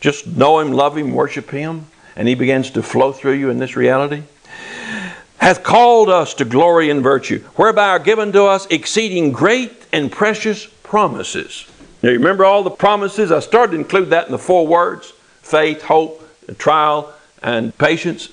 [0.00, 3.58] Just know Him, love Him, worship Him, and He begins to flow through you in
[3.58, 4.22] this reality
[5.46, 10.10] hath called us to glory and virtue, whereby are given to us exceeding great and
[10.10, 11.66] precious promises.
[12.02, 13.30] Now, you remember all the promises?
[13.30, 15.12] I started to include that in the four words
[15.42, 16.28] faith, hope,
[16.58, 17.12] trial,
[17.42, 18.30] and patience.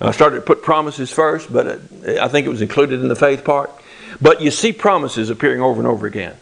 [0.00, 1.78] I started to put promises first, but uh,
[2.20, 3.70] I think it was included in the faith part.
[4.20, 6.36] But you see promises appearing over and over again.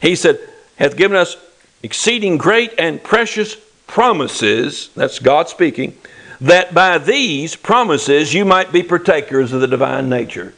[0.00, 0.38] He said,
[0.76, 1.36] hath given us
[1.82, 5.96] exceeding great and precious promises, that's God speaking,
[6.40, 10.54] that by these promises you might be partakers of the divine nature.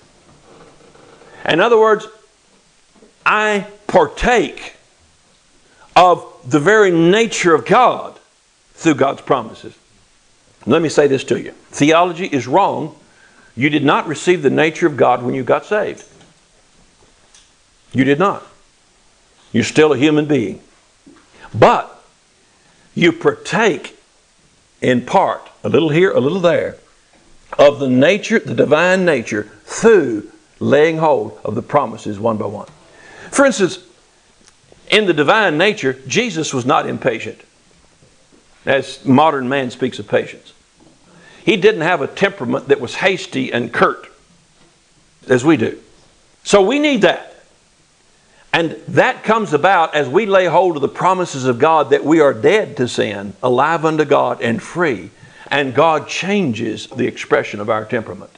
[1.49, 2.07] In other words,
[3.27, 4.77] I partake
[5.97, 8.19] of the very nature of God
[8.75, 9.75] through God's promises.
[10.67, 12.97] Let me say this to you theology is wrong.
[13.55, 16.05] You did not receive the nature of God when you got saved.
[17.93, 18.47] You did not.
[19.53, 20.63] You're still a human being.
[21.55, 22.03] But
[22.95, 23.99] you partake
[24.81, 26.77] in part a little here, a little there,
[27.59, 32.69] of the nature, the divine nature, through laying hold of the promises one by one.
[33.31, 33.85] For instance,
[34.91, 37.41] in the divine nature, Jesus was not impatient,
[38.65, 40.53] as modern man speaks of patience.
[41.45, 44.09] He didn't have a temperament that was hasty and curt,
[45.29, 45.79] as we do.
[46.45, 47.29] So we need that.
[48.53, 52.21] And that comes about as we lay hold of the promises of God that we
[52.21, 55.11] are dead to sin, alive unto God, and free
[55.53, 58.31] and God changes the expression of our temperament.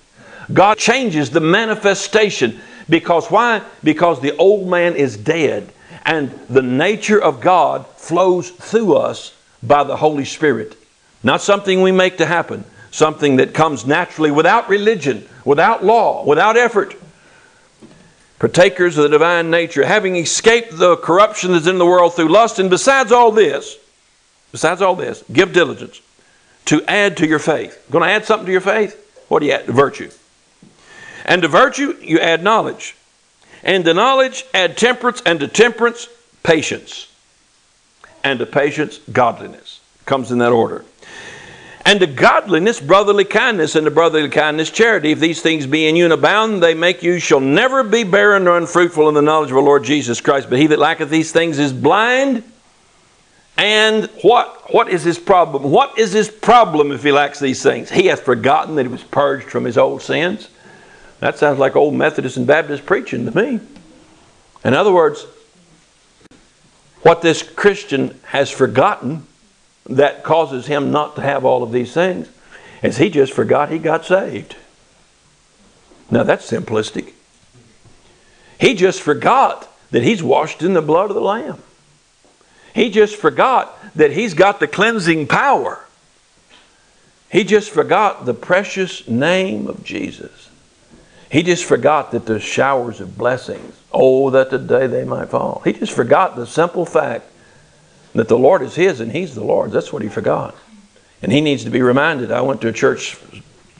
[0.52, 2.60] God changes the manifestation.
[2.88, 3.62] Because why?
[3.84, 5.72] Because the old man is dead
[6.04, 9.33] and the nature of God flows through us
[9.66, 10.76] by the Holy Spirit.
[11.22, 16.56] Not something we make to happen, something that comes naturally without religion, without law, without
[16.56, 16.94] effort.
[18.38, 22.58] Partakers of the divine nature, having escaped the corruption that's in the world through lust,
[22.58, 23.78] and besides all this,
[24.52, 26.00] besides all this, give diligence
[26.66, 27.86] to add to your faith.
[27.90, 29.00] Going to add something to your faith?
[29.28, 29.66] What do you add?
[29.66, 30.10] Virtue.
[31.24, 32.96] And to virtue, you add knowledge.
[33.62, 35.22] And to knowledge, add temperance.
[35.24, 36.08] And to temperance,
[36.42, 37.10] patience.
[38.24, 39.80] And to patience, godliness.
[40.06, 40.84] Comes in that order.
[41.86, 45.12] And to godliness, brotherly kindness, and to brotherly kindness, charity.
[45.12, 48.48] If these things be in you and abound, they make you shall never be barren
[48.48, 50.48] or unfruitful in the knowledge of our Lord Jesus Christ.
[50.48, 52.42] But he that lacketh these things is blind.
[53.58, 54.72] And what?
[54.72, 55.70] What is his problem?
[55.70, 57.90] What is his problem if he lacks these things?
[57.90, 60.48] He hath forgotten that he was purged from his old sins.
[61.20, 63.60] That sounds like old Methodist and Baptist preaching to me.
[64.64, 65.26] In other words,
[67.04, 69.26] what this Christian has forgotten
[69.86, 72.28] that causes him not to have all of these things
[72.82, 74.56] is he just forgot he got saved.
[76.10, 77.12] Now that's simplistic.
[78.58, 81.62] He just forgot that he's washed in the blood of the Lamb.
[82.74, 85.84] He just forgot that he's got the cleansing power.
[87.30, 90.43] He just forgot the precious name of Jesus.
[91.34, 95.62] He just forgot that the showers of blessings, oh, that today they might fall.
[95.64, 97.26] He just forgot the simple fact
[98.12, 99.72] that the Lord is His and He's the Lord's.
[99.72, 100.54] That's what he forgot.
[101.22, 102.30] And he needs to be reminded.
[102.30, 103.18] I went to a church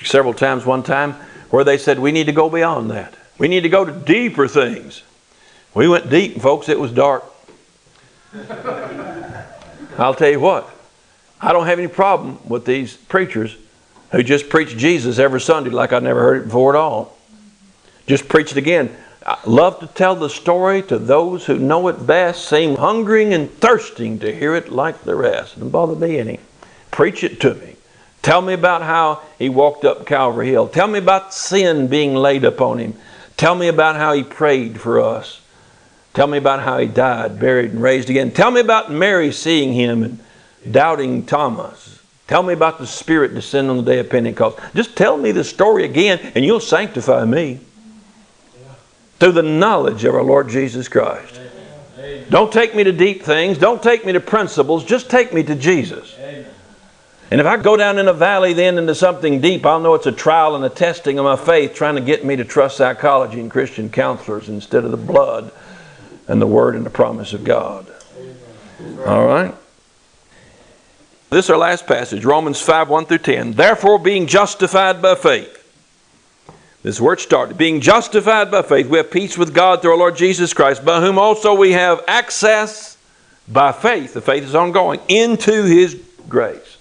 [0.03, 1.13] several times one time
[1.51, 3.15] where they said, we need to go beyond that.
[3.39, 5.05] We need to go to deeper things.
[5.75, 7.23] We went deep, folks, it was dark.
[9.97, 10.69] I'll tell you what,
[11.41, 13.57] I don't have any problem with these preachers
[14.11, 17.14] who just preach Jesus every Sunday like I never heard it before at all.
[18.07, 18.95] Just preach it again.
[19.27, 23.51] I love to tell the story to those who know it best, seem hungering and
[23.51, 25.59] thirsting to hear it like the rest.
[25.59, 26.41] Don't bother me any.
[26.91, 27.77] Preach it to me.
[28.21, 30.69] Tell me about how he walked up Calvary Hill.
[30.69, 32.95] Tell me about sin being laid upon him.
[33.37, 35.41] Tell me about how he prayed for us.
[36.13, 38.31] Tell me about how he died, buried, and raised again.
[38.31, 40.21] Tell me about Mary seeing him and
[40.71, 42.03] doubting Thomas.
[42.27, 44.59] Tell me about the Spirit descending on the day of Pentecost.
[44.75, 47.61] Just tell me the story again, and you'll sanctify me
[49.19, 51.41] through the knowledge of our Lord Jesus Christ.
[52.31, 53.59] Don't take me to deep things.
[53.59, 54.85] Don't take me to principles.
[54.85, 56.17] Just take me to Jesus.
[57.31, 60.07] And if I go down in a valley then into something deep, I'll know it's
[60.07, 63.41] a trial and a testing of my faith trying to get me to trust psychology
[63.41, 65.51] and Christian counselors instead of the blood
[66.29, 67.87] and the word and the promise of God.
[69.07, 69.55] All right?
[71.31, 73.53] This is our last passage, Romans 5 1 through 10.
[73.53, 75.64] Therefore, being justified by faith,
[76.85, 77.57] this it started.
[77.57, 81.01] Being justified by faith, we have peace with God through our Lord Jesus Christ, by
[81.01, 82.99] whom also we have access
[83.49, 84.13] by faith.
[84.13, 86.77] The faith is ongoing into His grace.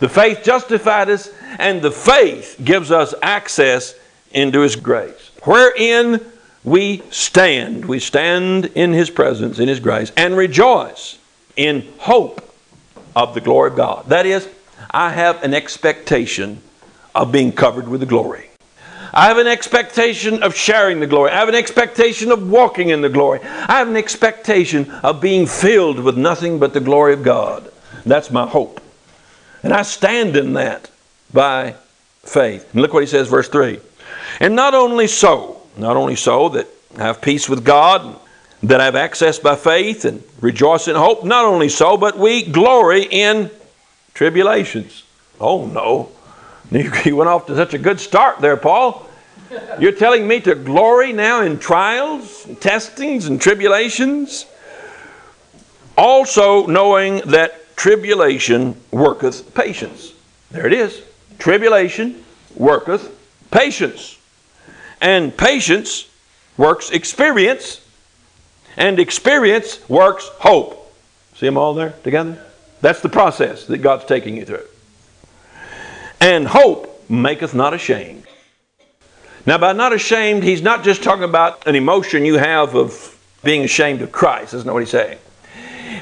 [0.00, 3.94] The faith justified us, and the faith gives us access
[4.32, 5.30] into His grace.
[5.44, 6.20] Wherein
[6.62, 7.86] we stand.
[7.86, 11.18] We stand in His presence, in His grace, and rejoice
[11.56, 12.54] in hope
[13.16, 14.10] of the glory of God.
[14.10, 14.46] That is,
[14.90, 16.60] I have an expectation
[17.14, 18.47] of being covered with the glory.
[19.12, 21.30] I have an expectation of sharing the glory.
[21.30, 23.40] I have an expectation of walking in the glory.
[23.42, 27.70] I have an expectation of being filled with nothing but the glory of God.
[28.04, 28.80] That's my hope.
[29.62, 30.90] And I stand in that
[31.32, 31.74] by
[32.22, 32.72] faith.
[32.72, 33.80] And look what he says, verse 3.
[34.40, 38.18] And not only so, not only so that I have peace with God,
[38.62, 42.42] that I have access by faith and rejoice in hope, not only so, but we
[42.42, 43.50] glory in
[44.14, 45.04] tribulations.
[45.40, 46.10] Oh no.
[47.04, 49.06] You went off to such a good start there, Paul.
[49.78, 54.44] You're telling me to glory now in trials, and testings, and tribulations?
[55.96, 60.12] Also, knowing that tribulation worketh patience.
[60.50, 61.02] There it is.
[61.38, 62.22] Tribulation
[62.54, 63.16] worketh
[63.50, 64.18] patience.
[65.00, 66.08] And patience
[66.56, 67.80] works experience.
[68.76, 70.92] And experience works hope.
[71.36, 72.44] See them all there together?
[72.80, 74.66] That's the process that God's taking you through.
[76.20, 78.24] And hope maketh not ashamed.
[79.46, 83.62] Now, by not ashamed, he's not just talking about an emotion you have of being
[83.62, 84.52] ashamed of Christ.
[84.52, 85.18] That's not what he's saying.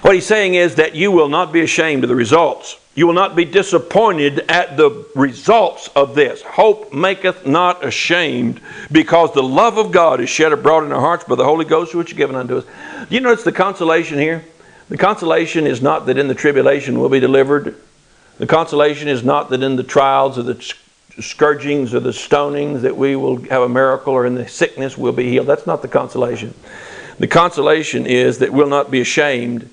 [0.03, 2.79] What he's saying is that you will not be ashamed of the results.
[2.95, 6.43] You will not be disappointed at the results of this.
[6.43, 8.61] Hope maketh not ashamed,
[8.91, 11.95] because the love of God is shed abroad in our hearts by the Holy Ghost,
[11.95, 12.65] which is given unto us.
[13.09, 14.45] Do you notice the consolation here?
[14.89, 17.77] The consolation is not that in the tribulation we'll be delivered
[18.39, 20.75] the consolation is not that in the trials or the
[21.21, 25.13] scourgings or the stonings that we will have a miracle or in the sickness we'll
[25.13, 25.47] be healed.
[25.47, 26.55] That's not the consolation.
[27.19, 29.71] The consolation is that we'll not be ashamed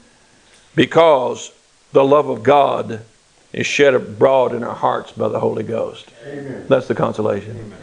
[0.75, 1.51] because
[1.91, 3.01] the love of God
[3.51, 6.07] is shed abroad in our hearts by the Holy Ghost.
[6.25, 6.65] Amen.
[6.69, 7.73] That's the consolation.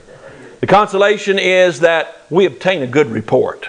[0.61, 3.68] The consolation is that we obtain a good report.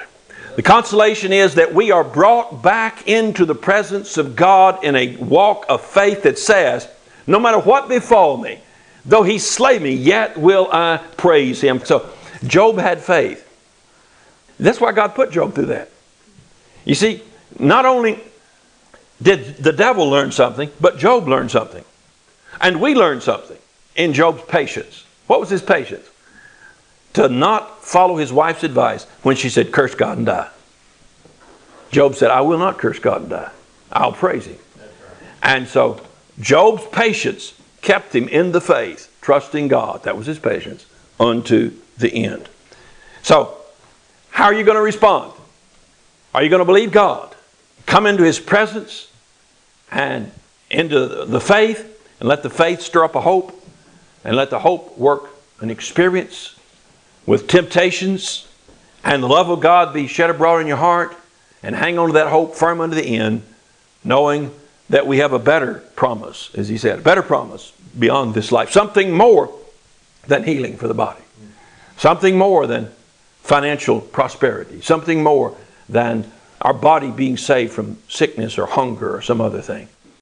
[0.56, 5.16] The consolation is that we are brought back into the presence of God in a
[5.18, 6.90] walk of faith that says,
[7.28, 8.60] no matter what befall me,
[9.06, 11.84] though he slay me, yet will I praise him.
[11.84, 12.10] So
[12.46, 13.48] Job had faith.
[14.60, 15.90] That's why God put Job through that.
[16.86, 17.22] You see,
[17.60, 18.20] not only
[19.22, 21.84] did the devil learn something, but Job learned something.
[22.60, 23.58] And we learned something
[23.96, 25.06] in Job's patience.
[25.28, 26.08] What was his patience?
[27.14, 30.50] To not follow his wife's advice when she said, Curse God and die.
[31.92, 33.52] Job said, I will not curse God and die.
[33.92, 34.58] I'll praise him.
[35.44, 36.02] And so
[36.42, 40.04] Job's patience kept him in the faith, trusting God.
[40.04, 40.86] That was his patience
[41.20, 42.50] unto the end.
[43.24, 43.56] So,
[44.32, 45.34] how are you going to respond?
[46.34, 47.36] Are you going to believe God?
[47.86, 49.12] Come into his presence
[49.92, 50.32] and
[50.70, 51.88] into the faith
[52.20, 53.64] and let the faith stir up a hope
[54.24, 55.30] and let the hope work
[55.60, 56.56] an experience
[57.26, 58.48] with temptations
[59.04, 61.16] and the love of God be shed abroad in your heart
[61.62, 63.44] and hang on to that hope firm unto the end,
[64.04, 64.52] knowing
[64.92, 68.72] that we have a better promise, as he said, a better promise beyond this life,
[68.72, 69.50] something more
[70.28, 71.22] than healing for the body,
[71.98, 72.92] something more than
[73.42, 75.56] financial prosperity, something more
[75.88, 76.30] than
[76.60, 79.88] our body being saved from sickness or hunger or some other thing.